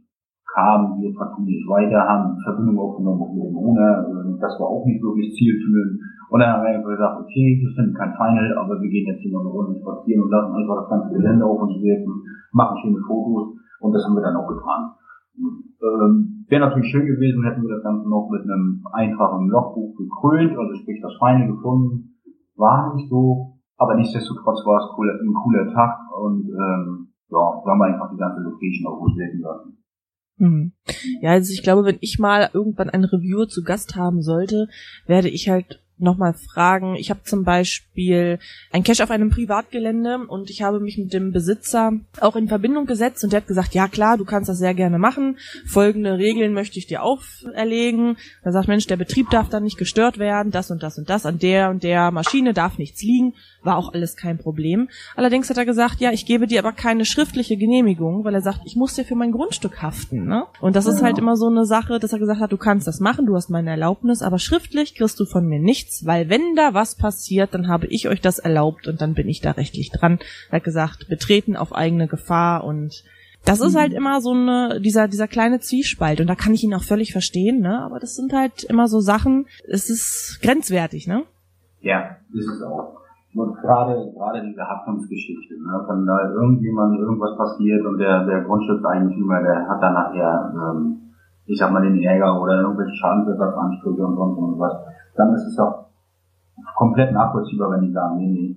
kamen 0.54 1.00
wir 1.00 1.14
partout 1.14 1.44
nicht 1.44 1.68
weiter, 1.68 2.00
haben 2.08 2.36
Verbindung 2.40 2.78
aufgenommen 2.78 3.20
mit 3.20 3.44
dem 3.44 3.56
Owner, 3.56 4.38
das 4.40 4.58
war 4.60 4.68
auch 4.68 4.84
nicht 4.84 5.02
wirklich 5.02 5.34
zielführend. 5.36 6.00
Und 6.30 6.40
dann 6.40 6.52
haben 6.52 6.62
wir 6.64 6.76
einfach 6.76 6.92
gesagt, 6.92 7.20
okay, 7.20 7.60
wir 7.60 7.70
finden 7.76 7.94
kein 7.94 8.12
Final, 8.16 8.48
aber 8.56 8.80
wir 8.80 8.88
gehen 8.88 9.06
jetzt 9.06 9.20
hier 9.20 9.32
noch 9.32 9.44
eine 9.44 9.52
Runde 9.52 9.80
spazieren 9.80 10.24
und 10.24 10.30
lassen 10.30 10.54
einfach 10.56 10.76
das 10.84 10.90
ganze 10.90 11.14
Gelände 11.14 11.44
auf 11.44 11.60
uns 11.60 11.76
wirken, 11.80 12.12
machen 12.52 12.76
schöne 12.80 13.00
Fotos 13.06 13.56
und 13.80 13.92
das 13.92 14.04
haben 14.04 14.16
wir 14.16 14.24
dann 14.24 14.36
auch 14.36 14.48
getan. 14.48 14.82
Ähm, 15.38 16.38
Wäre 16.48 16.64
natürlich 16.64 16.90
schön 16.90 17.06
gewesen, 17.06 17.44
hätten 17.44 17.62
wir 17.62 17.76
das 17.76 17.84
Ganze 17.84 18.08
noch 18.08 18.28
mit 18.32 18.42
einem 18.42 18.82
einfachen 18.92 19.48
Logbuch 19.48 19.94
gekrönt, 19.96 20.56
also 20.56 20.74
sprich 20.80 21.00
das 21.02 21.12
Final 21.20 21.46
gefunden. 21.46 22.16
War 22.56 22.94
nicht 22.94 23.08
so, 23.10 23.60
aber 23.76 23.94
nichtsdestotrotz 23.94 24.64
war 24.64 24.80
es 24.80 24.90
cool, 24.96 25.08
ein 25.12 25.34
cooler 25.34 25.70
Tag 25.72 26.08
und 26.18 26.48
ähm, 26.48 27.08
ja, 27.30 27.44
wir 27.62 27.70
haben 27.70 27.82
einfach 27.82 28.10
die 28.10 28.16
ganze 28.16 28.40
Location 28.40 28.88
auch 28.88 28.98
gut 28.98 29.16
wirken 29.16 29.40
lassen. 29.40 29.77
Hm. 30.38 30.72
Ja, 31.20 31.32
also 31.32 31.52
ich 31.52 31.62
glaube, 31.62 31.84
wenn 31.84 31.98
ich 32.00 32.18
mal 32.18 32.50
irgendwann 32.52 32.90
einen 32.90 33.04
Reviewer 33.04 33.48
zu 33.48 33.62
Gast 33.62 33.96
haben 33.96 34.22
sollte, 34.22 34.68
werde 35.06 35.28
ich 35.28 35.48
halt 35.48 35.82
nochmal 35.98 36.34
fragen. 36.34 36.94
Ich 36.94 37.10
habe 37.10 37.24
zum 37.24 37.44
Beispiel 37.44 37.87
ein 38.72 38.82
Cache 38.84 39.02
auf 39.02 39.10
einem 39.10 39.30
Privatgelände 39.30 40.18
und 40.28 40.50
ich 40.50 40.62
habe 40.62 40.78
mich 40.78 40.98
mit 40.98 41.12
dem 41.12 41.32
Besitzer 41.32 41.92
auch 42.20 42.36
in 42.36 42.48
Verbindung 42.48 42.86
gesetzt 42.86 43.24
und 43.24 43.32
der 43.32 43.40
hat 43.40 43.48
gesagt, 43.48 43.74
ja 43.74 43.88
klar, 43.88 44.16
du 44.16 44.24
kannst 44.24 44.48
das 44.48 44.58
sehr 44.58 44.74
gerne 44.74 44.98
machen. 44.98 45.38
Folgende 45.66 46.16
Regeln 46.18 46.52
möchte 46.52 46.78
ich 46.78 46.86
dir 46.86 47.02
auferlegen. 47.02 48.16
Er 48.42 48.52
sagt, 48.52 48.68
Mensch, 48.68 48.86
der 48.86 48.96
Betrieb 48.96 49.30
darf 49.30 49.48
dann 49.48 49.64
nicht 49.64 49.78
gestört 49.78 50.18
werden, 50.18 50.52
das 50.52 50.70
und 50.70 50.82
das 50.82 50.98
und 50.98 51.10
das, 51.10 51.26
an 51.26 51.38
der 51.38 51.70
und 51.70 51.82
der 51.82 52.10
Maschine 52.10 52.52
darf 52.52 52.78
nichts 52.78 53.02
liegen. 53.02 53.34
War 53.62 53.76
auch 53.76 53.92
alles 53.92 54.16
kein 54.16 54.38
Problem. 54.38 54.88
Allerdings 55.16 55.50
hat 55.50 55.56
er 55.56 55.66
gesagt, 55.66 56.00
ja, 56.00 56.12
ich 56.12 56.26
gebe 56.26 56.46
dir 56.46 56.60
aber 56.60 56.72
keine 56.72 57.04
schriftliche 57.04 57.56
Genehmigung, 57.56 58.24
weil 58.24 58.34
er 58.34 58.42
sagt, 58.42 58.60
ich 58.64 58.76
muss 58.76 58.94
dir 58.94 59.04
für 59.04 59.16
mein 59.16 59.32
Grundstück 59.32 59.82
haften. 59.82 60.26
Ne? 60.26 60.44
Und 60.60 60.76
das 60.76 60.86
ist 60.86 61.02
halt 61.02 61.18
immer 61.18 61.36
so 61.36 61.48
eine 61.48 61.66
Sache, 61.66 61.98
dass 61.98 62.12
er 62.12 62.20
gesagt 62.20 62.40
hat, 62.40 62.52
du 62.52 62.56
kannst 62.56 62.86
das 62.86 63.00
machen, 63.00 63.26
du 63.26 63.34
hast 63.34 63.50
meine 63.50 63.70
Erlaubnis, 63.70 64.22
aber 64.22 64.38
schriftlich 64.38 64.94
kriegst 64.94 65.18
du 65.18 65.24
von 65.24 65.46
mir 65.46 65.58
nichts 65.58 65.88
nichts, 65.88 66.06
weil 66.06 66.28
wenn 66.28 66.54
da 66.56 66.74
was 66.74 66.94
passiert, 66.94 67.54
dann 67.54 67.68
habe 67.68 67.86
ich 67.88 68.08
euch 68.08 68.20
das 68.20 68.38
erlaubt 68.38 68.86
und 68.88 69.00
dann 69.00 69.14
bin 69.14 69.28
ich 69.28 69.40
da 69.40 69.52
rechtlich 69.52 69.90
dran. 69.90 70.18
Er 70.50 70.56
hat 70.56 70.64
gesagt, 70.64 71.08
betreten 71.08 71.56
auf 71.56 71.74
eigene 71.74 72.08
Gefahr 72.08 72.64
und 72.64 73.04
das 73.44 73.60
ist 73.60 73.76
halt 73.76 73.92
mhm. 73.92 73.98
immer 73.98 74.20
so 74.20 74.32
eine, 74.32 74.80
dieser, 74.80 75.08
dieser 75.08 75.28
kleine 75.28 75.60
Zwiespalt 75.60 76.20
und 76.20 76.26
da 76.26 76.34
kann 76.34 76.54
ich 76.54 76.64
ihn 76.64 76.74
auch 76.74 76.82
völlig 76.82 77.12
verstehen, 77.12 77.60
ne? 77.60 77.80
Aber 77.82 77.98
das 77.98 78.14
sind 78.14 78.32
halt 78.32 78.64
immer 78.64 78.88
so 78.88 79.00
Sachen, 79.00 79.46
es 79.66 79.88
ist 79.88 80.40
grenzwertig, 80.42 81.06
ne? 81.06 81.24
Ja, 81.80 82.16
ist 82.34 82.48
es 82.48 82.62
auch. 82.62 82.98
Und 83.34 83.56
gerade, 83.60 84.10
gerade 84.14 84.42
diese 84.42 84.62
Haftungsgeschichte, 84.62 85.54
ne? 85.54 85.84
wenn 85.88 86.06
da 86.06 86.32
irgendjemand 86.32 86.98
irgendwas 86.98 87.36
passiert 87.36 87.84
und 87.86 87.98
der, 87.98 88.24
der 88.24 88.40
Grundstückseigentümer, 88.40 89.42
der 89.42 89.68
hat 89.68 89.80
dann 89.80 89.94
nachher, 89.94 90.52
ähm, 90.54 90.96
ich 91.46 91.58
sag 91.58 91.70
mal, 91.70 91.82
den 91.82 92.02
Ärger 92.02 92.42
oder 92.42 92.62
irgendwelche 92.62 92.96
Schadensersatzansprüche 92.96 94.04
und 94.04 94.16
sonst 94.16 94.38
und 94.38 94.58
was 94.58 94.72
dann 95.18 95.34
ist 95.34 95.46
es 95.46 95.56
doch 95.56 95.87
komplett 96.76 97.12
nachvollziehbar, 97.12 97.70
wenn 97.72 97.86
die 97.86 97.92
sagen, 97.92 98.16
nee, 98.18 98.56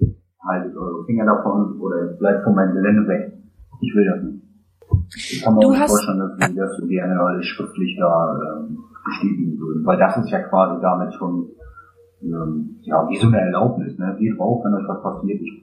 nee, 0.00 0.08
haltet 0.46 0.76
eure 0.76 1.04
Finger 1.04 1.24
davon 1.24 1.80
oder 1.80 2.06
bleibt 2.18 2.44
von 2.44 2.54
meinem 2.54 2.74
Gelände 2.74 3.06
weg. 3.08 3.32
Ich 3.80 3.94
will 3.94 4.04
das 4.04 4.22
nicht. 4.22 4.42
Ich 5.14 5.42
kann 5.42 5.54
mir 5.54 5.66
auch 5.66 5.88
vorstellen, 5.88 6.18
dass 6.18 6.50
die 6.50 6.56
das 6.56 6.76
so 6.76 6.86
gerne 6.86 7.18
alles 7.20 7.46
schriftlich 7.46 7.96
da 7.98 8.58
ähm, 8.60 8.78
bestätigen 9.04 9.58
würden, 9.58 9.84
weil 9.84 9.98
das 9.98 10.16
ist 10.18 10.30
ja 10.30 10.40
quasi 10.42 10.80
damit 10.80 11.14
schon 11.14 11.48
ähm, 12.22 12.76
ja, 12.82 13.08
wie 13.08 13.18
so 13.18 13.26
eine 13.28 13.40
Erlaubnis, 13.40 13.98
ne? 13.98 14.14
Geht 14.18 14.38
rauf, 14.38 14.64
wenn 14.64 14.74
euch 14.74 14.88
was 14.88 15.02
passiert, 15.02 15.40
ich 15.40 15.62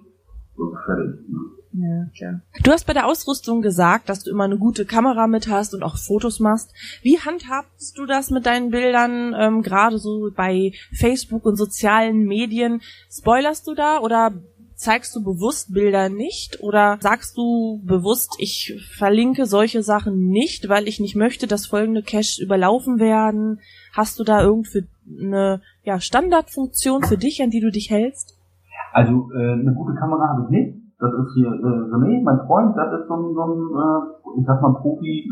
fertig. 0.85 1.27
Ne? 1.29 1.59
Ja, 1.71 2.05
klar. 2.15 2.41
Du 2.63 2.71
hast 2.71 2.87
bei 2.87 2.93
der 2.93 3.05
Ausrüstung 3.05 3.61
gesagt, 3.61 4.09
dass 4.09 4.23
du 4.23 4.31
immer 4.31 4.45
eine 4.45 4.57
gute 4.57 4.85
Kamera 4.85 5.27
mit 5.27 5.47
hast 5.47 5.73
und 5.73 5.83
auch 5.83 5.97
Fotos 5.97 6.39
machst. 6.39 6.73
Wie 7.03 7.19
handhabst 7.19 7.97
du 7.97 8.05
das 8.05 8.31
mit 8.31 8.45
deinen 8.45 8.71
Bildern, 8.71 9.35
ähm, 9.37 9.61
gerade 9.61 9.99
so 9.99 10.31
bei 10.35 10.73
Facebook 10.91 11.45
und 11.45 11.57
sozialen 11.57 12.25
Medien? 12.25 12.81
Spoilerst 13.11 13.67
du 13.67 13.75
da 13.75 13.99
oder 13.99 14.33
zeigst 14.79 15.13
du 15.15 15.21
bewusst 15.21 15.73
Bilder 15.73 16.07
nicht 16.07 16.61
oder 16.61 16.97
sagst 17.01 17.37
du 17.37 17.81
bewusst, 17.83 18.35
ich 18.39 18.81
verlinke 18.95 19.45
solche 19.45 19.83
Sachen 19.83 20.29
nicht, 20.29 20.69
weil 20.69 20.87
ich 20.87 21.01
nicht 21.01 21.15
möchte, 21.15 21.47
dass 21.47 21.67
folgende 21.67 22.01
Caches 22.01 22.39
überlaufen 22.39 22.97
werden? 22.97 23.59
Hast 23.91 24.19
du 24.19 24.23
da 24.23 24.41
irgendwie 24.41 24.85
eine 25.07 25.61
ja, 25.83 25.99
Standardfunktion 25.99 27.03
für 27.03 27.17
dich, 27.17 27.43
an 27.43 27.51
die 27.51 27.59
du 27.59 27.71
dich 27.71 27.89
hältst? 27.89 28.38
Also 28.93 29.29
äh, 29.33 29.53
eine 29.53 29.73
gute 29.73 29.93
Kamera 29.95 30.29
habe 30.29 30.43
ich 30.43 30.49
nicht 30.49 30.79
das 30.99 31.13
ist 31.13 31.33
hier 31.33 31.47
äh, 31.47 31.81
René, 31.95 32.21
mein 32.23 32.45
Freund, 32.45 32.75
das 32.75 32.91
ist 32.99 33.07
so 33.07 33.15
ein, 33.15 33.33
so 33.33 33.43
ein 33.47 33.55
äh, 33.55 34.39
ich 34.39 34.45
sag 34.45 34.61
mal, 34.61 34.75
Profi, 34.75 35.31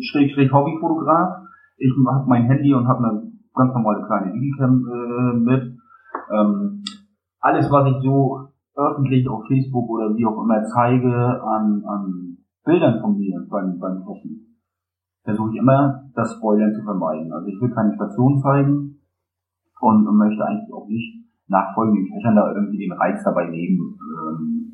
Schrägstrich 0.00 0.52
Hobbyfotograf. 0.52 1.42
Ich 1.76 1.90
habe 2.06 2.28
mein 2.28 2.44
Handy 2.44 2.72
und 2.72 2.86
habe 2.86 3.04
eine 3.04 3.32
ganz 3.54 3.74
normale 3.74 4.06
kleine 4.06 4.32
Digicam 4.32 4.86
äh, 4.86 5.36
mit. 5.38 5.76
Ähm, 6.30 6.84
alles, 7.40 7.70
was 7.70 7.88
ich 7.90 7.96
so 8.02 8.46
öffentlich 8.76 9.28
auf 9.28 9.42
Facebook 9.48 9.90
oder 9.90 10.14
wie 10.14 10.24
auch 10.24 10.40
immer 10.40 10.62
zeige 10.66 11.12
an, 11.42 11.82
an 11.84 12.38
Bildern 12.64 13.00
von 13.00 13.18
mir 13.18 13.44
beim, 13.50 13.78
beim 13.80 14.04
Testen, 14.06 14.54
versuche 15.24 15.50
ich 15.50 15.58
immer, 15.58 16.04
das 16.14 16.34
Spoilern 16.34 16.74
zu 16.74 16.84
vermeiden. 16.84 17.32
Also 17.32 17.48
ich 17.48 17.60
will 17.60 17.70
keine 17.70 17.94
Station 17.94 18.38
zeigen 18.38 19.00
und 19.80 20.16
möchte 20.16 20.44
eigentlich 20.44 20.72
auch 20.72 20.86
nicht 20.86 21.17
nachfolgenden 21.48 22.08
da 22.22 22.52
irgendwie 22.54 22.78
den 22.78 22.92
Reiz 22.92 23.22
dabei 23.24 23.48
nehmen. 23.48 23.98
Ähm, 23.98 24.68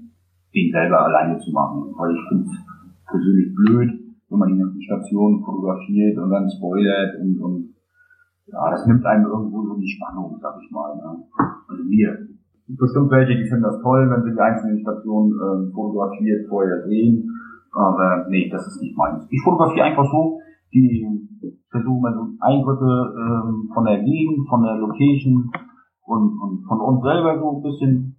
den 0.54 0.70
selber 0.70 1.04
alleine 1.04 1.38
zu 1.38 1.50
machen. 1.52 1.92
Weil 1.98 2.14
ich 2.14 2.22
finde 2.28 2.44
es 2.44 2.54
persönlich 3.10 3.54
blöd, 3.54 3.90
wenn 4.30 4.38
man 4.38 4.52
die 4.54 4.58
ganzen 4.58 4.82
Stationen 4.82 5.42
fotografiert 5.44 6.16
und 6.18 6.30
dann 6.30 6.48
spoilert 6.48 7.20
und, 7.20 7.38
und 7.40 7.74
ja, 8.46 8.70
das 8.70 8.86
nimmt 8.86 9.04
einem 9.04 9.26
irgendwo 9.26 9.62
so 9.62 9.76
die 9.76 9.88
Spannung, 9.88 10.38
sag 10.40 10.54
ich 10.62 10.70
mal. 10.70 10.94
Ne? 10.96 11.24
Also 11.68 11.82
mir. 11.84 12.28
Bestimmt 12.66 13.10
welche, 13.10 13.36
die 13.36 13.48
finden 13.48 13.64
das 13.64 13.80
toll, 13.82 14.08
wenn 14.08 14.22
sie 14.24 14.32
die 14.32 14.40
einzelnen 14.40 14.80
Stationen 14.80 15.32
ähm, 15.32 15.72
fotografiert 15.72 16.48
vorher 16.48 16.86
sehen. 16.86 17.28
Aber 17.72 18.26
nee, 18.30 18.48
das 18.48 18.66
ist 18.66 18.80
nicht 18.80 18.96
meins. 18.96 19.26
Ich 19.30 19.42
fotografiere 19.42 19.86
einfach 19.86 20.06
so, 20.10 20.40
die 20.72 21.04
versuche 21.70 22.00
mal 22.00 22.14
so 22.14 22.24
Eindrücke 22.40 23.14
ähm, 23.18 23.68
von 23.74 23.84
der 23.84 24.02
Gegend, 24.02 24.48
von 24.48 24.62
der 24.62 24.76
Location 24.76 25.50
und, 26.04 26.38
und 26.40 26.64
von 26.68 26.80
uns 26.80 27.02
selber 27.02 27.38
so 27.40 27.56
ein 27.56 27.62
bisschen 27.62 28.16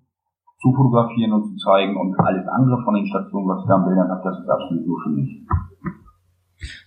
zu 0.61 0.73
fotografieren 0.73 1.33
und 1.33 1.43
zu 1.43 1.55
zeigen 1.57 1.95
und 1.97 2.19
alles 2.19 2.47
andere 2.47 2.83
von 2.83 2.95
den 2.95 3.05
Stationen, 3.07 3.47
was 3.47 3.61
ich 3.61 3.67
da 3.67 3.75
am 3.75 3.85
Bildern 3.85 4.09
habe, 4.09 4.21
das 4.23 4.39
ist 4.39 4.49
absolut 4.49 4.87
nur 4.87 4.99
für 5.03 5.09
mich. 5.09 5.45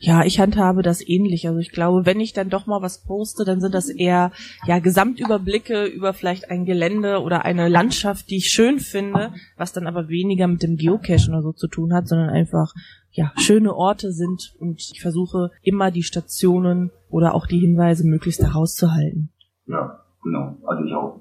Ja, 0.00 0.24
ich 0.24 0.40
handhabe 0.40 0.82
das 0.82 1.06
ähnlich. 1.06 1.46
Also 1.46 1.60
ich 1.60 1.70
glaube, 1.70 2.06
wenn 2.06 2.20
ich 2.20 2.32
dann 2.32 2.48
doch 2.48 2.66
mal 2.66 2.82
was 2.82 3.04
poste, 3.04 3.44
dann 3.44 3.60
sind 3.60 3.74
das 3.74 3.88
eher 3.88 4.32
ja 4.66 4.78
Gesamtüberblicke 4.78 5.84
über 5.84 6.14
vielleicht 6.14 6.50
ein 6.50 6.64
Gelände 6.64 7.20
oder 7.20 7.44
eine 7.44 7.68
Landschaft, 7.68 8.30
die 8.30 8.38
ich 8.38 8.48
schön 8.48 8.80
finde, 8.80 9.32
was 9.56 9.72
dann 9.72 9.86
aber 9.86 10.08
weniger 10.08 10.48
mit 10.48 10.62
dem 10.62 10.76
Geocachen 10.76 11.34
oder 11.34 11.42
so 11.42 11.52
zu 11.52 11.68
tun 11.68 11.92
hat, 11.92 12.08
sondern 12.08 12.30
einfach 12.30 12.72
ja 13.10 13.32
schöne 13.36 13.74
Orte 13.74 14.12
sind 14.12 14.54
und 14.58 14.80
ich 14.92 15.02
versuche 15.02 15.50
immer 15.62 15.90
die 15.90 16.02
Stationen 16.02 16.90
oder 17.10 17.34
auch 17.34 17.46
die 17.46 17.60
Hinweise 17.60 18.06
möglichst 18.06 18.42
herauszuhalten. 18.42 19.30
Ja, 19.66 20.00
genau. 20.28 20.56
Also 20.66 20.84
ich 20.84 20.94
auch. 20.94 21.20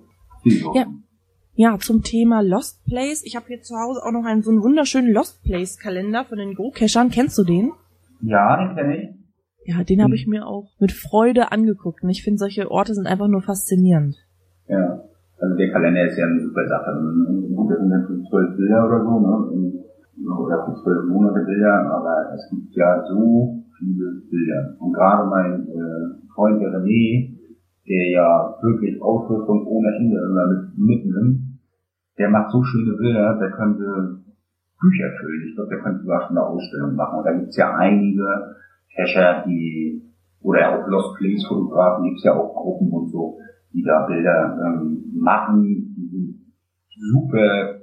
Ja. 0.76 0.86
Ja, 1.60 1.76
zum 1.80 2.04
Thema 2.04 2.44
Lost 2.44 2.86
Place. 2.86 3.24
Ich 3.26 3.36
habe 3.36 3.48
hier 3.48 3.62
zu 3.62 3.76
Hause 3.76 4.02
auch 4.06 4.12
noch 4.12 4.26
einen 4.26 4.44
so 4.44 4.52
einen 4.52 4.62
wunderschönen 4.62 5.12
Lost 5.12 5.44
Place 5.44 5.80
Kalender 5.80 6.24
von 6.24 6.38
den 6.38 6.54
Go-Cachern. 6.54 7.10
Kennst 7.10 7.36
du 7.40 7.44
den? 7.44 7.72
Ja, 8.22 8.58
den 8.58 8.76
kenne 8.76 8.98
ich. 8.98 9.10
Ja, 9.66 9.84
den 9.84 10.02
habe 10.02 10.12
hm. 10.12 10.16
ich 10.16 10.28
mir 10.28 10.46
auch 10.46 10.70
mit 10.80 10.92
Freude 10.92 11.52
angeguckt. 11.52 12.04
Und 12.04 12.10
ich 12.10 12.24
finde, 12.24 12.38
solche 12.38 12.70
Orte 12.70 12.94
sind 12.94 13.08
einfach 13.08 13.28
nur 13.28 13.42
faszinierend. 13.42 14.16
Ja, 14.68 15.02
also 15.40 15.56
der 15.56 15.72
Kalender 15.72 16.06
ist 16.06 16.18
ja 16.18 16.26
eine 16.26 16.40
super 16.40 16.68
Sache. 16.68 16.94
Gut, 17.56 17.72
das 17.72 17.80
sind 17.80 17.90
dann 17.90 18.26
zwölf 18.30 18.56
Bilder 18.56 18.86
oder 18.86 19.04
so, 19.04 19.20
ne? 19.20 19.84
Oder 20.40 20.66
für 20.66 20.82
zwölf 20.84 21.06
Monate 21.10 21.44
Bilder, 21.46 21.92
aber 21.92 22.34
es 22.36 22.50
gibt 22.50 22.76
ja 22.76 23.04
so 23.08 23.64
viele 23.78 24.22
Bilder. 24.30 24.76
Und 24.80 24.94
gerade 24.94 25.28
mein 25.30 25.68
äh, 25.68 26.34
Freund 26.34 26.62
der 26.62 26.70
René, 26.70 27.37
der 27.88 28.10
ja 28.12 28.56
wirklich 28.62 29.02
Ausrüstung 29.02 29.66
ohne 29.66 29.96
Ende 29.96 30.20
immer 30.20 30.48
mit, 30.48 30.78
mitnimmt, 30.78 31.40
der 32.18 32.30
macht 32.30 32.52
so 32.52 32.64
schöne 32.64 32.98
Bilder, 32.98 33.38
der 33.40 33.52
könnte 33.52 34.20
Bücher 34.80 35.10
füllen. 35.20 35.48
Ich 35.48 35.56
glaube, 35.56 35.70
der 35.70 35.80
könnte 35.80 36.02
sogar 36.02 36.28
schon 36.28 36.38
eine 36.38 36.46
Ausstellung 36.46 36.96
machen. 36.96 37.20
Und 37.20 37.26
da 37.26 37.34
gibt's 37.34 37.58
ja 37.58 37.76
einige 37.76 38.56
Cacher, 38.96 39.44
die, 39.46 40.02
oder 40.42 40.80
auch 40.80 40.88
Lost 40.88 41.18
Place 41.18 41.46
Fotografen, 41.48 42.06
gibt's 42.06 42.24
ja 42.24 42.34
auch 42.34 42.54
Gruppen 42.56 42.92
und 42.92 43.10
so, 43.10 43.38
die 43.74 43.84
da 43.84 44.06
Bilder 44.06 44.58
ähm, 44.64 45.04
machen. 45.14 45.64
Die 45.64 46.08
sind 46.08 46.54
super, 47.12 47.80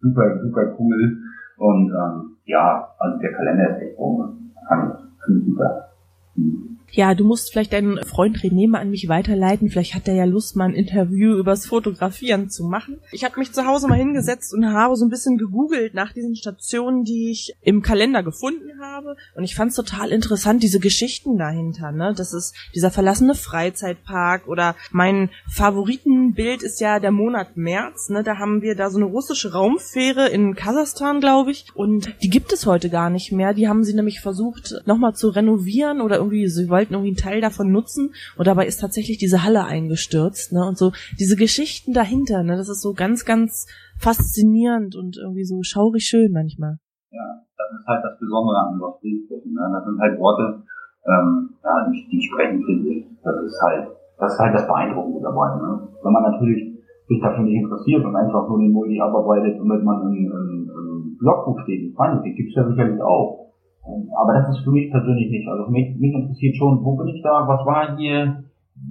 super, 0.00 0.40
super 0.42 0.76
cool. 0.78 1.18
Und 1.58 1.90
ähm, 1.90 2.36
ja, 2.44 2.88
also 2.98 3.18
der 3.18 3.32
Kalender 3.32 3.76
ist 3.76 3.82
echt 3.82 3.98
rum. 3.98 4.52
Kann 4.68 4.90
ich, 4.90 5.24
finde 5.24 5.40
ich 5.40 5.46
super. 5.46 5.88
Mhm. 6.36 6.75
Ja, 6.92 7.14
du 7.14 7.24
musst 7.24 7.52
vielleicht 7.52 7.72
deinen 7.72 8.02
Freund 8.04 8.38
René 8.38 8.68
mal 8.68 8.80
an 8.80 8.90
mich 8.90 9.08
weiterleiten. 9.08 9.68
Vielleicht 9.68 9.94
hat 9.94 10.08
er 10.08 10.14
ja 10.14 10.24
Lust, 10.24 10.56
mal 10.56 10.68
ein 10.68 10.74
Interview 10.74 11.34
übers 11.34 11.66
Fotografieren 11.66 12.48
zu 12.48 12.64
machen. 12.64 12.98
Ich 13.12 13.24
habe 13.24 13.38
mich 13.38 13.52
zu 13.52 13.66
Hause 13.66 13.88
mal 13.88 13.98
hingesetzt 13.98 14.54
und 14.54 14.72
habe 14.72 14.96
so 14.96 15.04
ein 15.04 15.10
bisschen 15.10 15.36
gegoogelt 15.36 15.94
nach 15.94 16.12
diesen 16.12 16.36
Stationen, 16.36 17.04
die 17.04 17.30
ich 17.30 17.54
im 17.60 17.82
Kalender 17.82 18.22
gefunden 18.22 18.80
habe. 18.80 19.16
Und 19.34 19.44
ich 19.44 19.54
fand 19.54 19.70
es 19.70 19.76
total 19.76 20.10
interessant, 20.10 20.62
diese 20.62 20.80
Geschichten 20.80 21.38
dahinter. 21.38 21.92
Ne? 21.92 22.14
Das 22.16 22.32
ist 22.32 22.54
dieser 22.74 22.90
verlassene 22.90 23.34
Freizeitpark 23.34 24.46
oder 24.48 24.74
mein 24.90 25.30
Favoritenbild 25.50 26.62
ist 26.62 26.80
ja 26.80 26.98
der 26.98 27.12
Monat 27.12 27.56
März. 27.56 28.08
Ne? 28.08 28.22
Da 28.22 28.38
haben 28.38 28.62
wir 28.62 28.74
da 28.74 28.90
so 28.90 28.98
eine 28.98 29.06
russische 29.06 29.52
Raumfähre 29.52 30.28
in 30.28 30.54
Kasachstan, 30.54 31.20
glaube 31.20 31.50
ich. 31.50 31.66
Und 31.74 32.14
die 32.22 32.30
gibt 32.30 32.52
es 32.52 32.66
heute 32.66 32.90
gar 32.90 33.10
nicht 33.10 33.32
mehr. 33.32 33.54
Die 33.54 33.68
haben 33.68 33.84
sie 33.84 33.94
nämlich 33.94 34.20
versucht, 34.20 34.74
nochmal 34.86 35.14
zu 35.14 35.28
renovieren 35.28 36.00
oder 36.00 36.16
irgendwie, 36.16 36.48
sie 36.48 36.68
wollten 36.76 36.92
irgendwie 36.92 37.16
einen 37.16 37.24
Teil 37.24 37.40
davon 37.40 37.72
nutzen 37.72 38.12
und 38.36 38.46
dabei 38.46 38.66
ist 38.66 38.80
tatsächlich 38.80 39.16
diese 39.16 39.44
Halle 39.44 39.64
eingestürzt, 39.64 40.52
ne? 40.52 40.60
Und 40.68 40.76
so 40.76 40.92
diese 41.18 41.36
Geschichten 41.36 41.92
dahinter, 41.92 42.42
ne? 42.42 42.56
Das 42.56 42.68
ist 42.68 42.82
so 42.82 42.92
ganz, 42.92 43.24
ganz 43.24 43.66
faszinierend 43.98 44.94
und 44.94 45.16
irgendwie 45.16 45.44
so 45.44 45.62
schaurig 45.62 46.04
schön 46.04 46.32
manchmal. 46.32 46.76
Ja, 47.10 47.40
das 47.56 47.80
ist 47.80 47.86
halt 47.86 48.04
das 48.04 48.18
Besondere 48.20 48.58
an 48.58 48.78
Lost 48.78 49.02
Ne? 49.02 49.64
Das 49.72 49.84
sind 49.84 49.98
halt 49.98 50.20
Worte, 50.20 50.62
ähm, 51.08 51.56
die, 51.92 52.08
die 52.12 52.20
sprechen 52.28 52.60
für 52.60 52.76
sich. 52.84 53.06
Das 53.24 53.36
ist 53.42 53.58
halt, 53.62 53.88
das 54.18 54.34
ist 54.34 54.38
halt 54.38 54.54
das 54.54 54.66
Beeindruckende 54.66 55.20
dabei. 55.22 55.56
Ne? 55.56 55.88
Wenn 56.02 56.12
man 56.12 56.22
natürlich 56.30 56.76
sich 57.08 57.20
dafür 57.22 57.44
nicht 57.44 57.62
interessiert 57.62 58.04
und 58.04 58.16
einfach 58.16 58.48
nur 58.48 58.58
den 58.58 58.72
Multi 58.72 59.00
abarbeitet, 59.00 59.58
damit 59.58 59.82
man 59.82 60.02
ein, 60.02 60.28
ein, 60.28 60.70
ein 60.70 61.16
Blogbuch 61.18 61.60
steht, 61.62 61.94
das 61.96 62.22
gibt 62.22 62.50
es 62.50 62.56
ja 62.56 62.68
sicherlich 62.68 63.00
auch. 63.00 63.45
Aber 63.86 64.32
das 64.34 64.48
ist 64.50 64.64
für 64.64 64.72
mich 64.72 64.90
persönlich 64.90 65.30
nicht. 65.30 65.48
Also 65.48 65.70
mich, 65.70 65.96
mich 65.96 66.12
interessiert 66.14 66.56
schon, 66.56 66.82
wo 66.82 66.96
bin 66.96 67.08
ich 67.08 67.22
da, 67.22 67.46
was 67.46 67.64
war 67.66 67.96
hier, 67.96 68.44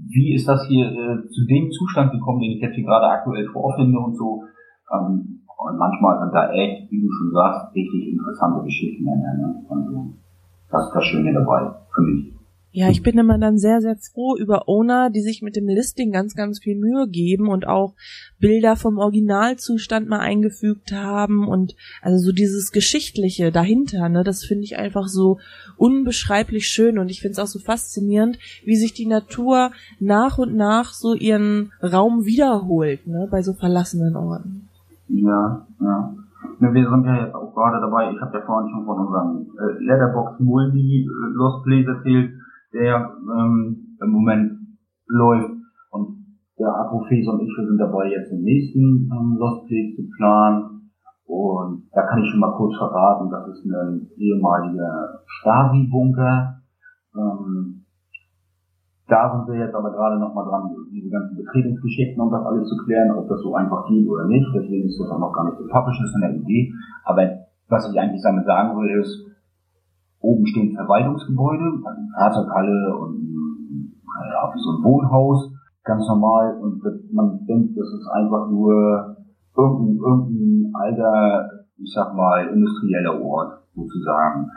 wie 0.10 0.34
ist 0.34 0.48
das 0.48 0.66
hier 0.68 0.88
äh, 0.88 1.28
zu 1.28 1.46
dem 1.46 1.70
Zustand 1.72 2.12
gekommen, 2.12 2.40
den 2.40 2.52
ich 2.52 2.62
jetzt 2.62 2.76
hier 2.76 2.86
gerade 2.86 3.08
aktuell 3.08 3.46
vorfinde 3.48 4.00
und 4.00 4.16
so. 4.16 4.44
Ähm, 4.92 5.42
und 5.58 5.78
manchmal 5.78 6.20
sind 6.20 6.34
da 6.34 6.52
echt, 6.52 6.92
wie 6.92 7.02
du 7.02 7.10
schon 7.12 7.32
sagst, 7.32 7.76
richtig 7.76 8.12
interessante 8.14 8.64
Geschichten. 8.64 9.04
Ne? 9.06 9.64
Also, 9.70 10.14
das 10.70 10.88
ist 10.88 10.96
das 10.96 11.04
Schöne 11.06 11.34
dabei, 11.34 11.72
für 11.94 12.02
mich. 12.02 12.35
Ja, 12.76 12.90
ich 12.90 13.02
bin 13.02 13.18
immer 13.18 13.38
dann 13.38 13.58
sehr, 13.58 13.80
sehr 13.80 13.96
froh 13.96 14.36
über 14.36 14.68
Owner, 14.68 15.10
die 15.10 15.22
sich 15.22 15.42
mit 15.42 15.56
dem 15.56 15.70
Listing 15.70 16.12
ganz, 16.12 16.36
ganz 16.36 16.60
viel 16.60 16.78
Mühe 16.78 17.08
geben 17.08 17.48
und 17.48 17.66
auch 17.66 17.94
Bilder 18.38 18.76
vom 18.76 18.98
Originalzustand 18.98 20.10
mal 20.10 20.20
eingefügt 20.20 20.92
haben 20.92 21.48
und 21.48 21.78
also 22.02 22.18
so 22.18 22.34
dieses 22.34 22.74
Geschichtliche 22.74 23.54
dahinter, 23.54 24.10
ne, 24.10 24.26
das 24.26 24.44
finde 24.44 24.66
ich 24.66 24.78
einfach 24.78 25.08
so 25.08 25.40
unbeschreiblich 25.78 26.68
schön 26.68 27.00
und 27.00 27.08
ich 27.08 27.22
finde 27.22 27.32
es 27.32 27.40
auch 27.40 27.48
so 27.48 27.60
faszinierend, 27.60 28.40
wie 28.66 28.76
sich 28.76 28.92
die 28.92 29.08
Natur 29.08 29.72
nach 30.02 30.38
und 30.38 30.54
nach 30.54 30.92
so 30.92 31.14
ihren 31.14 31.72
Raum 31.82 32.26
wiederholt, 32.26 33.08
ne, 33.08 33.30
bei 33.32 33.42
so 33.42 33.54
verlassenen 33.54 34.18
Orten. 34.18 34.68
Ja, 35.08 35.66
ja. 35.80 36.14
Wir 36.60 36.90
sind 36.90 37.06
ja 37.06 37.26
jetzt 37.26 37.36
auch 37.36 37.54
gerade 37.54 37.80
dabei, 37.80 38.12
ich 38.12 38.20
habe 38.20 38.38
ja 38.38 38.46
vorhin 38.46 38.70
schon 38.70 38.84
von 38.84 39.00
unserem 39.00 39.48
äh, 39.58 39.82
Letterbox 39.82 40.42
Multi 40.42 41.08
Lost 41.36 41.64
Place 41.64 41.88
erzählt, 41.88 42.34
der 42.76 43.16
ähm, 43.24 43.98
im 44.02 44.10
Moment 44.12 44.52
läuft. 45.08 45.56
Und 45.92 46.26
der 46.60 46.68
Apophis 46.68 47.28
und 47.28 47.42
ich, 47.42 47.52
wir 47.58 47.68
sind 47.68 47.80
dabei, 47.80 48.12
jetzt 48.12 48.32
den 48.32 48.44
nächsten 48.44 49.10
ähm, 49.12 49.38
Lost 49.40 49.68
Place 49.68 49.96
zu 49.96 50.04
planen. 50.18 50.92
Und 51.26 51.90
da 51.92 52.06
kann 52.06 52.22
ich 52.22 52.30
schon 52.30 52.40
mal 52.40 52.56
kurz 52.56 52.78
verraten, 52.78 53.32
das 53.32 53.48
ist 53.48 53.66
ein 53.66 54.08
ehemaliger 54.18 55.24
Stasi-Bunker. 55.26 56.62
Ähm, 57.16 57.86
da 59.08 59.32
sind 59.32 59.54
wir 59.54 59.66
jetzt 59.66 59.76
aber 59.76 59.92
gerade 59.92 60.20
nochmal 60.20 60.46
dran, 60.46 60.70
diese 60.92 61.10
ganzen 61.10 61.38
Betretungsgeschichten 61.38 62.22
und 62.22 62.32
das 62.32 62.44
alles 62.44 62.68
zu 62.68 62.76
klären, 62.86 63.12
ob 63.12 63.28
das 63.28 63.40
so 63.42 63.54
einfach 63.56 63.88
geht 63.88 64.08
oder 64.08 64.26
nicht. 64.26 64.48
Deswegen 64.54 64.88
ist 64.88 65.00
das 65.00 65.10
auch 65.10 65.20
noch 65.20 65.34
gar 65.34 65.46
nicht 65.46 65.58
so 65.58 65.68
publish, 65.68 65.98
das 66.00 66.10
ist 66.10 66.24
eine 66.24 66.36
Idee. 66.38 66.74
Aber 67.06 67.22
was 67.70 67.90
ich 67.90 68.00
eigentlich 68.00 68.22
damit 68.24 68.46
sagen 68.46 68.78
will, 68.78 69.02
ist, 69.02 69.35
Oben 70.26 70.46
stehen 70.48 70.76
Verwaltungsgebäude, 70.76 71.86
also 71.86 72.02
Fahrzeughalle 72.18 72.98
und 72.98 73.94
ja, 74.32 74.54
so 74.58 74.72
ein 74.72 74.84
Wohnhaus, 74.84 75.54
ganz 75.84 76.08
normal. 76.08 76.58
Und 76.62 76.82
man 77.14 77.46
denkt, 77.46 77.78
das 77.78 77.88
ist 77.94 78.08
einfach 78.10 78.50
nur 78.50 79.18
irgendein, 79.56 79.98
irgendein 79.98 80.74
alter, 80.74 81.50
ich 81.78 81.94
sag 81.94 82.16
mal, 82.16 82.48
industrieller 82.48 83.22
Ort 83.22 83.62
sozusagen. 83.76 84.50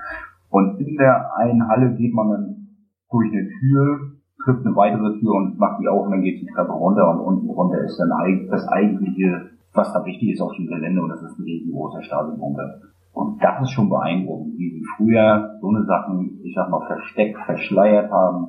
Und 0.51 0.81
in 0.81 0.97
der 0.97 1.37
einen 1.37 1.69
Halle 1.69 1.95
geht 1.95 2.15
man 2.15 2.31
dann 2.31 2.69
durch 3.11 3.31
eine 3.33 3.49
Tür, 3.61 4.19
trifft 4.45 4.65
eine 4.65 4.75
weitere 4.75 5.19
Tür 5.21 5.35
und 5.35 5.59
macht 5.59 5.81
die 5.81 5.89
auf 5.89 6.07
und 6.07 6.13
dann 6.13 6.23
geht 6.23 6.41
die 6.41 6.47
Treppe 6.47 6.73
runter 6.73 7.11
und 7.11 7.21
unten 7.21 7.51
runter 7.51 7.81
ist 7.81 7.99
dann 7.99 8.11
das 8.51 8.67
eigentliche, 8.69 9.51
was 9.75 9.93
da 9.93 10.05
wichtig 10.05 10.33
ist 10.33 10.41
auf 10.41 10.53
dem 10.57 10.67
Gelände 10.67 11.03
und 11.03 11.11
das 11.11 11.23
ist 11.23 11.39
ein 11.39 11.43
riesengroßer 11.43 12.03
Stadionbunker. 12.03 12.81
Und 13.19 13.43
das 13.43 13.63
ist 13.63 13.73
schon 13.73 13.91
beeindruckend, 13.91 14.55
wie 14.57 14.71
sie 14.71 14.85
früher 14.97 15.59
so 15.61 15.67
eine 15.75 15.85
Sachen, 15.87 16.39
ich 16.45 16.55
sag 16.55 16.71
mal, 16.71 16.87
versteckt, 16.87 17.37
verschleiert 17.47 18.13
haben, 18.13 18.47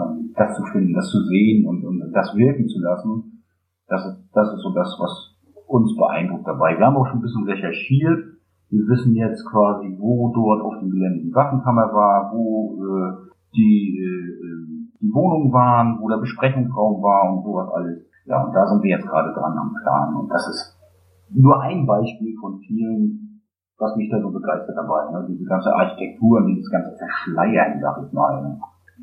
ähm, 0.00 0.32
das 0.34 0.56
zu 0.56 0.64
finden, 0.72 0.94
das 0.94 1.10
zu 1.10 1.20
sehen 1.28 1.68
und, 1.68 1.84
und 1.84 2.10
das 2.14 2.34
wirken 2.34 2.66
zu 2.68 2.80
lassen. 2.80 3.44
Das 3.86 4.00
ist, 4.06 4.30
das 4.32 4.48
ist 4.54 4.62
so 4.62 4.72
das, 4.72 4.96
was 4.98 5.36
uns 5.66 5.94
beeindruckt 5.94 6.48
dabei. 6.48 6.78
Wir 6.78 6.86
haben 6.86 6.96
auch 6.96 7.06
schon 7.06 7.18
ein 7.18 7.28
bisschen 7.28 7.44
recherchiert. 7.44 8.40
Wir 8.70 8.84
wissen 8.88 9.14
jetzt 9.14 9.44
quasi, 9.44 9.94
wo 10.00 10.32
dort 10.32 10.62
auf 10.62 10.80
dem 10.80 10.88
Gelände 10.88 11.24
die 11.24 11.34
Waffenkammer 11.34 11.92
war, 11.92 12.32
wo 12.32 12.80
äh, 12.80 13.28
die, 13.54 13.92
äh, 13.92 14.88
die 15.02 15.12
Wohnungen 15.12 15.52
waren, 15.52 16.00
wo 16.00 16.08
der 16.08 16.16
Besprechungsraum 16.16 17.02
war 17.02 17.36
und 17.36 17.44
sowas 17.44 17.68
alles. 17.76 18.08
Ja, 18.24 18.42
und 18.42 18.54
da 18.54 18.64
sind 18.68 18.82
wir 18.82 18.96
jetzt 18.96 19.06
gerade 19.06 19.34
dran 19.34 19.52
am 19.52 19.74
Plan. 19.82 20.16
Und 20.16 20.30
das 20.30 20.48
ist 20.48 20.80
nur 21.28 21.60
ein 21.60 21.84
Beispiel 21.84 22.34
von 22.40 22.58
vielen, 22.60 23.27
was 23.78 23.96
mich 23.96 24.10
da 24.10 24.20
so 24.20 24.30
begeistert 24.30 24.76
dabei. 24.76 25.10
Ne? 25.12 25.26
Diese 25.30 25.44
ganze 25.44 25.72
Architektur 25.72 26.38
und 26.38 26.54
dieses 26.54 26.70
ganze 26.70 26.96
Verschleiern, 26.96 27.80
sag 27.80 28.04
ich 28.06 28.12
mal. 28.12 28.42
Ne? 28.42 28.60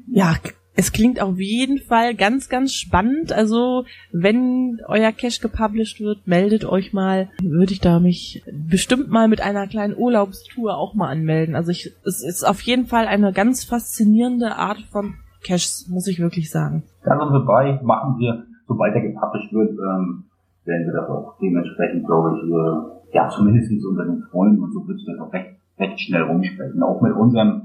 Ja, 0.08 0.34
es 0.78 0.92
klingt 0.92 1.22
auf 1.22 1.40
jeden 1.40 1.78
Fall 1.78 2.16
ganz, 2.16 2.50
ganz 2.50 2.74
spannend. 2.74 3.32
Also, 3.32 3.86
wenn 4.12 4.82
euer 4.88 5.14
Cache 5.14 5.40
gepublished 5.42 6.02
wird, 6.02 6.28
meldet 6.28 6.66
euch 6.66 6.92
mal. 6.92 7.30
Würde 7.42 7.72
ich 7.72 7.80
da 7.80 8.02
mich 8.02 8.44
bestimmt 8.52 9.10
mal 9.10 9.30
mit 9.30 9.42
einer 9.42 9.68
kleinen 9.68 9.96
Urlaubstour 9.98 10.76
auch 10.76 10.94
mal 10.94 11.10
anmelden. 11.10 11.56
Also, 11.56 11.72
ich, 11.72 11.96
es 12.06 12.22
ist 12.22 12.44
auf 12.44 12.60
jeden 12.62 12.88
Fall 12.88 13.08
eine 13.08 13.32
ganz 13.32 13.64
faszinierende 13.64 14.58
Art 14.58 14.80
von 14.92 15.16
Caches, 15.46 15.88
muss 15.90 16.08
ich 16.08 16.20
wirklich 16.20 16.52
sagen. 16.52 16.84
Da 17.06 17.18
sind 17.18 17.32
wir 17.32 17.46
bei, 17.46 17.80
machen 17.82 18.20
wir, 18.20 18.44
sobald 18.68 18.96
er 18.96 19.02
gepublished 19.02 19.54
wird, 19.54 19.72
ähm, 19.72 20.26
werden 20.66 20.88
wir 20.88 20.94
das 20.94 21.10
auch 21.10 21.38
dementsprechend, 21.40 22.06
glaube 22.06 22.36
ich, 22.36 22.52
äh, 22.52 22.95
ja, 23.16 23.30
zumindest 23.30 23.72
unter 23.88 24.04
den 24.04 24.22
Freunden 24.30 24.62
und 24.62 24.74
so 24.74 24.86
wird 24.86 25.00
es 25.00 25.20
auch 25.22 25.32
recht, 25.32 25.56
recht 25.80 26.00
schnell 26.02 26.24
rumsprechen. 26.24 26.84
Auch 26.84 27.02
mit 27.02 27.14
unserem 27.14 27.64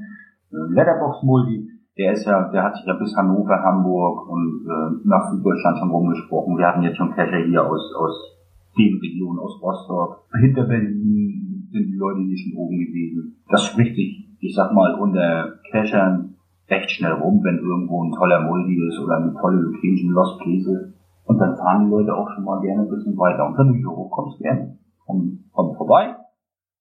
äh, 0.53 0.75
Letterbox-Multi, 0.75 1.69
der 1.99 2.13
ist 2.13 2.25
ja, 2.25 2.49
der 2.53 2.63
hat 2.63 2.77
sich 2.77 2.87
ja 2.87 2.95
bis 2.95 3.17
Hannover, 3.17 3.61
Hamburg 3.61 4.29
und 4.29 4.65
äh, 4.65 5.09
nach 5.09 5.29
Süddeutschland 5.33 5.79
schon 5.79 5.91
rumgesprochen. 5.91 6.57
Wir 6.57 6.69
hatten 6.69 6.85
jetzt 6.85 6.99
schon 6.99 7.11
Cacher 7.17 7.45
hier 7.45 7.67
aus, 7.67 7.83
aus 7.99 8.39
den 8.79 9.01
Regionen, 9.01 9.41
aus 9.41 9.61
Rostock. 9.61 10.23
Hinter 10.39 10.65
Berlin 10.67 11.67
sind 11.73 11.87
die 11.87 11.99
Leute 11.99 12.21
hier 12.21 12.39
schon 12.39 12.57
oben 12.57 12.79
gewesen. 12.79 13.43
Das 13.51 13.65
spricht 13.65 13.97
sich, 13.97 14.29
ich 14.39 14.55
sag 14.55 14.73
mal, 14.73 14.95
unter 14.95 15.59
Cachern 15.73 16.37
recht 16.69 16.93
schnell 16.93 17.15
rum, 17.15 17.41
wenn 17.43 17.59
irgendwo 17.59 18.05
ein 18.05 18.13
toller 18.13 18.43
Multi 18.43 18.79
ist 18.87 19.01
oder 19.01 19.17
eine 19.17 19.35
tolle 19.35 19.63
Location, 19.63 20.13
Lost 20.13 20.41
Käse. 20.43 20.95
Und 21.25 21.39
dann 21.39 21.57
fahren 21.57 21.87
die 21.87 21.91
Leute 21.91 22.15
auch 22.15 22.31
schon 22.31 22.45
mal 22.45 22.61
gerne 22.61 22.83
ein 22.83 22.89
bisschen 22.89 23.19
weiter. 23.19 23.49
Und 23.49 23.59
wenn 23.59 23.69
du 23.69 23.75
hier 23.75 23.91
hochkommst, 23.91 24.39
gerne 24.39 24.79
kommt, 25.11 25.53
kommt 25.53 25.77
vorbei 25.77 26.17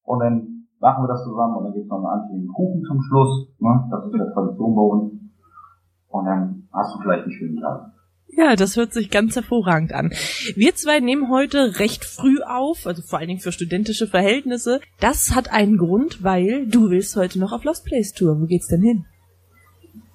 und 0.03 0.19
dann 0.19 0.67
machen 0.79 1.03
wir 1.03 1.07
das 1.07 1.23
zusammen 1.23 1.57
und 1.57 1.63
dann 1.65 1.73
gibt 1.73 1.85
es 1.85 1.89
noch 1.89 1.97
einen 1.97 2.05
anständigen 2.05 2.53
Kuchen 2.53 2.83
zum 2.83 3.01
Schluss. 3.01 3.49
Ne? 3.59 3.87
Das 3.91 4.05
ist 4.05 4.15
ja 4.15 4.25
Tradition 4.33 4.75
bei 4.75 4.81
uns. 4.81 5.13
Und 6.07 6.25
dann 6.25 6.67
hast 6.73 6.95
du 6.95 6.99
vielleicht 7.01 7.23
einen 7.23 7.31
schönen 7.31 7.61
Tag. 7.61 7.91
Ja, 8.31 8.55
das 8.55 8.77
hört 8.77 8.93
sich 8.93 9.09
ganz 9.09 9.35
hervorragend 9.35 9.93
an. 9.93 10.11
Wir 10.55 10.75
zwei 10.75 10.99
nehmen 10.99 11.29
heute 11.29 11.79
recht 11.79 12.05
früh 12.05 12.37
auf, 12.41 12.85
also 12.85 13.01
vor 13.01 13.19
allen 13.19 13.27
Dingen 13.27 13.39
für 13.39 13.51
studentische 13.51 14.07
Verhältnisse. 14.07 14.79
Das 14.99 15.35
hat 15.35 15.51
einen 15.51 15.77
Grund, 15.77 16.23
weil 16.23 16.67
du 16.67 16.89
willst 16.89 17.15
heute 17.17 17.39
noch 17.39 17.51
auf 17.51 17.63
Lost 17.63 17.85
Place 17.85 18.13
Tour. 18.13 18.39
Wo 18.39 18.45
geht's 18.45 18.67
denn 18.67 18.81
hin? 18.81 19.05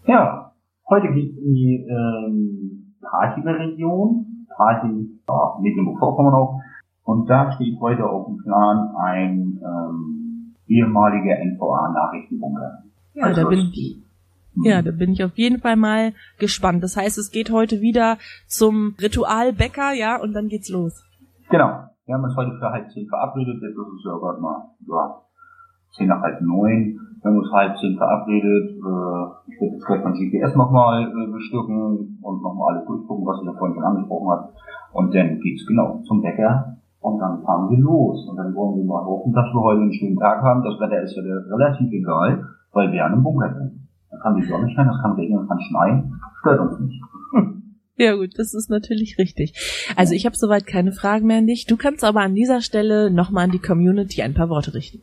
Ja, 0.07 0.53
heute 0.89 1.09
geht's 1.13 1.37
in 1.37 1.55
die 1.55 1.87
ähm, 1.89 2.95
Parchimer-Region. 3.03 4.47
Parchim, 4.57 5.21
ja, 5.29 5.59
Mecklenburg-Vorpommern 5.61 6.35
auch. 6.35 6.61
Und 7.05 7.29
da 7.29 7.53
steht 7.53 7.79
heute 7.81 8.09
auf 8.09 8.27
dem 8.27 8.39
Plan 8.39 8.95
ein 8.97 9.61
ähm, 9.63 10.55
ehemaliger 10.67 11.37
NVA-Nachrichtenbunker. 11.39 12.83
Ja, 13.13 13.25
also 13.25 13.43
da 13.43 13.49
bin 13.49 13.59
ich. 13.59 14.03
Ja, 14.63 14.83
da 14.83 14.91
bin 14.93 15.13
ich 15.13 15.25
auf 15.25 15.37
jeden 15.37 15.61
Fall 15.61 15.77
mal 15.77 16.13
gespannt. 16.39 16.83
Das 16.83 16.97
heißt, 16.97 17.19
es 17.19 17.31
geht 17.31 17.51
heute 17.51 17.81
wieder 17.81 18.19
zum 18.47 18.95
Ritualbäcker, 19.01 19.93
ja, 19.93 20.17
und 20.21 20.33
dann 20.33 20.49
geht's 20.49 20.71
los. 20.71 21.05
Genau. 21.51 21.89
Wir 22.07 22.15
haben 22.15 22.25
uns 22.25 22.37
heute 22.37 22.57
für 22.59 22.71
halb 22.71 22.91
zehn 22.91 23.09
verabredet, 23.09 23.63
jetzt 23.63 23.77
ist 23.77 23.99
es 23.99 24.05
ja 24.05 24.17
gerade 24.17 24.41
mal, 24.41 24.69
ja, 24.87 25.21
zehn 25.97 26.07
nach 26.07 26.21
halb 26.21 26.41
neun. 26.41 27.01
Wir 27.21 27.31
haben 27.31 27.39
uns 27.39 27.53
halb 27.53 27.79
zehn 27.79 27.97
verabredet. 27.97 28.71
Äh, 28.71 29.51
ich 29.51 29.61
werde 29.61 29.75
jetzt 29.75 29.87
gleich 29.87 30.05
mein 30.05 30.15
GPS 30.15 30.55
nochmal 30.55 31.03
äh, 31.03 31.33
bestücken 31.33 32.19
und 32.23 32.43
nochmal 32.43 32.75
alles 32.75 32.87
durchgucken, 32.87 33.27
was 33.27 33.41
ich 33.41 33.47
ja 33.47 33.55
vorhin 33.59 33.75
schon 33.75 33.85
angesprochen 33.85 34.31
habe. 34.31 34.53
Und 34.93 35.15
dann 35.15 35.41
geht's 35.41 35.67
genau 35.67 36.01
zum 36.07 36.23
Bäcker 36.23 36.77
und 37.05 37.19
dann 37.19 37.43
fahren 37.45 37.69
wir 37.69 37.79
los. 37.79 38.27
Und 38.27 38.37
dann 38.37 38.55
wollen 38.55 38.79
wir 38.79 38.85
mal 38.85 39.05
hoffen, 39.05 39.33
dass 39.35 39.45
wir 39.53 39.61
heute 39.61 39.83
einen 39.83 39.93
schönen 39.93 40.17
Tag 40.17 40.41
haben. 40.43 40.65
Das 40.65 40.81
Wetter 40.81 41.03
ist 41.03 41.15
ja 41.15 41.23
relativ 41.23 41.93
egal, 41.93 42.49
weil 42.73 42.91
wir 42.93 43.05
an 43.05 43.13
einem 43.13 43.23
Bunker 43.23 43.53
sind. 43.53 43.89
Da 44.11 44.17
kann 44.23 44.37
die 44.37 44.47
Sonne 44.47 44.71
scheinen, 44.71 44.89
das 44.89 45.03
kann 45.03 45.13
regnen, 45.13 45.41
das 45.41 45.49
kann 45.49 45.61
schneien. 45.61 46.21
Stört 46.41 46.61
uns 46.61 46.81
nicht. 46.81 47.03
Ja 47.97 48.17
gut, 48.17 48.31
das 48.39 48.55
ist 48.55 48.71
natürlich 48.71 49.19
richtig. 49.21 49.55
Also 49.97 50.15
ich 50.15 50.27
habe 50.27 50.35
soweit 50.35 50.67
keine 50.67 50.91
Fragen 50.91 51.29
mehr 51.29 51.39
an 51.39 51.47
dich. 51.47 51.67
Du 51.67 51.77
kannst 51.77 52.03
aber 52.03 52.23
an 52.23 52.35
dieser 52.35 52.61
Stelle 52.61 53.09
nochmal 53.09 53.45
an 53.45 53.53
die 53.53 53.61
Community 53.61 54.21
ein 54.21 54.35
paar 54.35 54.49
Worte 54.49 54.75
richten. 54.75 54.99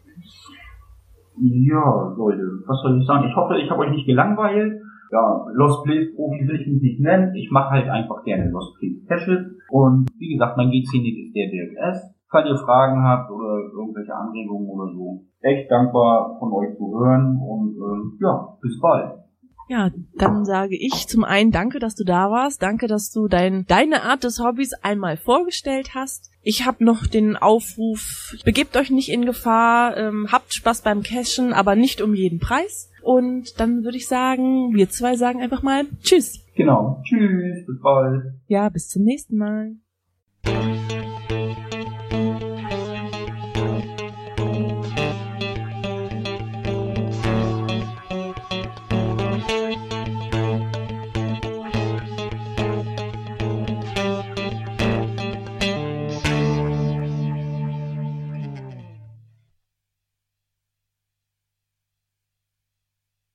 Ja, 1.40 2.14
Leute, 2.18 2.42
was 2.68 2.82
soll 2.82 3.00
ich 3.00 3.08
sagen? 3.08 3.30
Ich 3.30 3.36
hoffe, 3.38 3.56
ich 3.64 3.72
habe 3.72 3.84
euch 3.84 3.92
nicht 3.92 4.08
gelangweilt. 4.08 4.82
Ja, 5.12 5.46
Lost 5.54 5.84
Place 5.84 6.16
Profi 6.16 6.48
will 6.48 6.62
ich 6.62 6.68
mich 6.68 6.82
nicht 6.82 7.00
nennen. 7.02 7.36
Ich 7.36 7.52
mache 7.52 7.72
halt 7.72 7.90
einfach 7.90 8.24
gerne 8.24 8.50
Lost 8.50 8.80
Place 8.80 9.04
Specials. 9.04 9.48
Und 9.70 10.10
wie 10.18 10.34
gesagt, 10.34 10.58
mein 10.58 10.72
GC-Nick 10.72 11.28
ist 11.28 11.36
der 11.36 11.48
DFS. 11.52 12.16
Falls 12.30 12.48
ihr 12.48 12.58
Fragen 12.58 13.04
habt 13.04 13.30
oder 13.30 13.60
irgendwelche 13.74 14.16
Anregungen 14.16 14.70
oder 14.70 14.94
so, 14.94 15.26
echt 15.42 15.70
dankbar 15.70 16.38
von 16.40 16.54
euch 16.54 16.78
zu 16.78 16.98
hören 16.98 17.38
und 17.38 17.76
äh, 17.76 18.24
ja, 18.24 18.58
bis 18.62 18.80
bald. 18.80 19.22
Ja, 19.68 19.90
dann 20.18 20.44
sage 20.44 20.76
ich 20.76 21.08
zum 21.08 21.24
einen 21.24 21.52
danke, 21.52 21.80
dass 21.80 21.96
du 21.96 22.04
da 22.04 22.30
warst. 22.30 22.62
Danke, 22.62 22.88
dass 22.88 23.12
du 23.12 23.28
dein, 23.28 23.66
deine 23.68 24.04
Art 24.04 24.24
des 24.24 24.44
Hobbys 24.44 24.74
einmal 24.82 25.18
vorgestellt 25.18 25.92
hast. 25.96 26.30
Ich 26.42 26.66
habe 26.66 26.84
noch 26.84 27.08
den 27.08 27.38
Aufruf, 27.38 28.36
begebt 28.44 28.76
euch 28.76 28.92
nicht 28.92 29.10
in 29.10 29.26
Gefahr, 29.26 29.96
ähm, 29.96 30.28
habt 30.32 30.54
Spaß 30.54 30.82
beim 30.82 31.04
Cashen, 31.04 31.54
aber 31.54 31.76
nicht 31.76 32.02
um 32.02 32.14
jeden 32.14 32.40
Preis. 32.40 32.91
Und 33.02 33.60
dann 33.60 33.84
würde 33.84 33.98
ich 33.98 34.08
sagen, 34.08 34.74
wir 34.74 34.90
zwei 34.90 35.16
sagen 35.16 35.42
einfach 35.42 35.64
mal 35.64 35.86
Tschüss. 36.02 36.46
Genau. 36.56 37.02
Tschüss, 37.04 37.66
bis 37.66 37.82
bald. 37.82 38.34
Ja, 38.48 38.70
bis 38.70 38.90
zum 38.90 39.04
nächsten 39.04 39.38
Mal. 39.38 39.76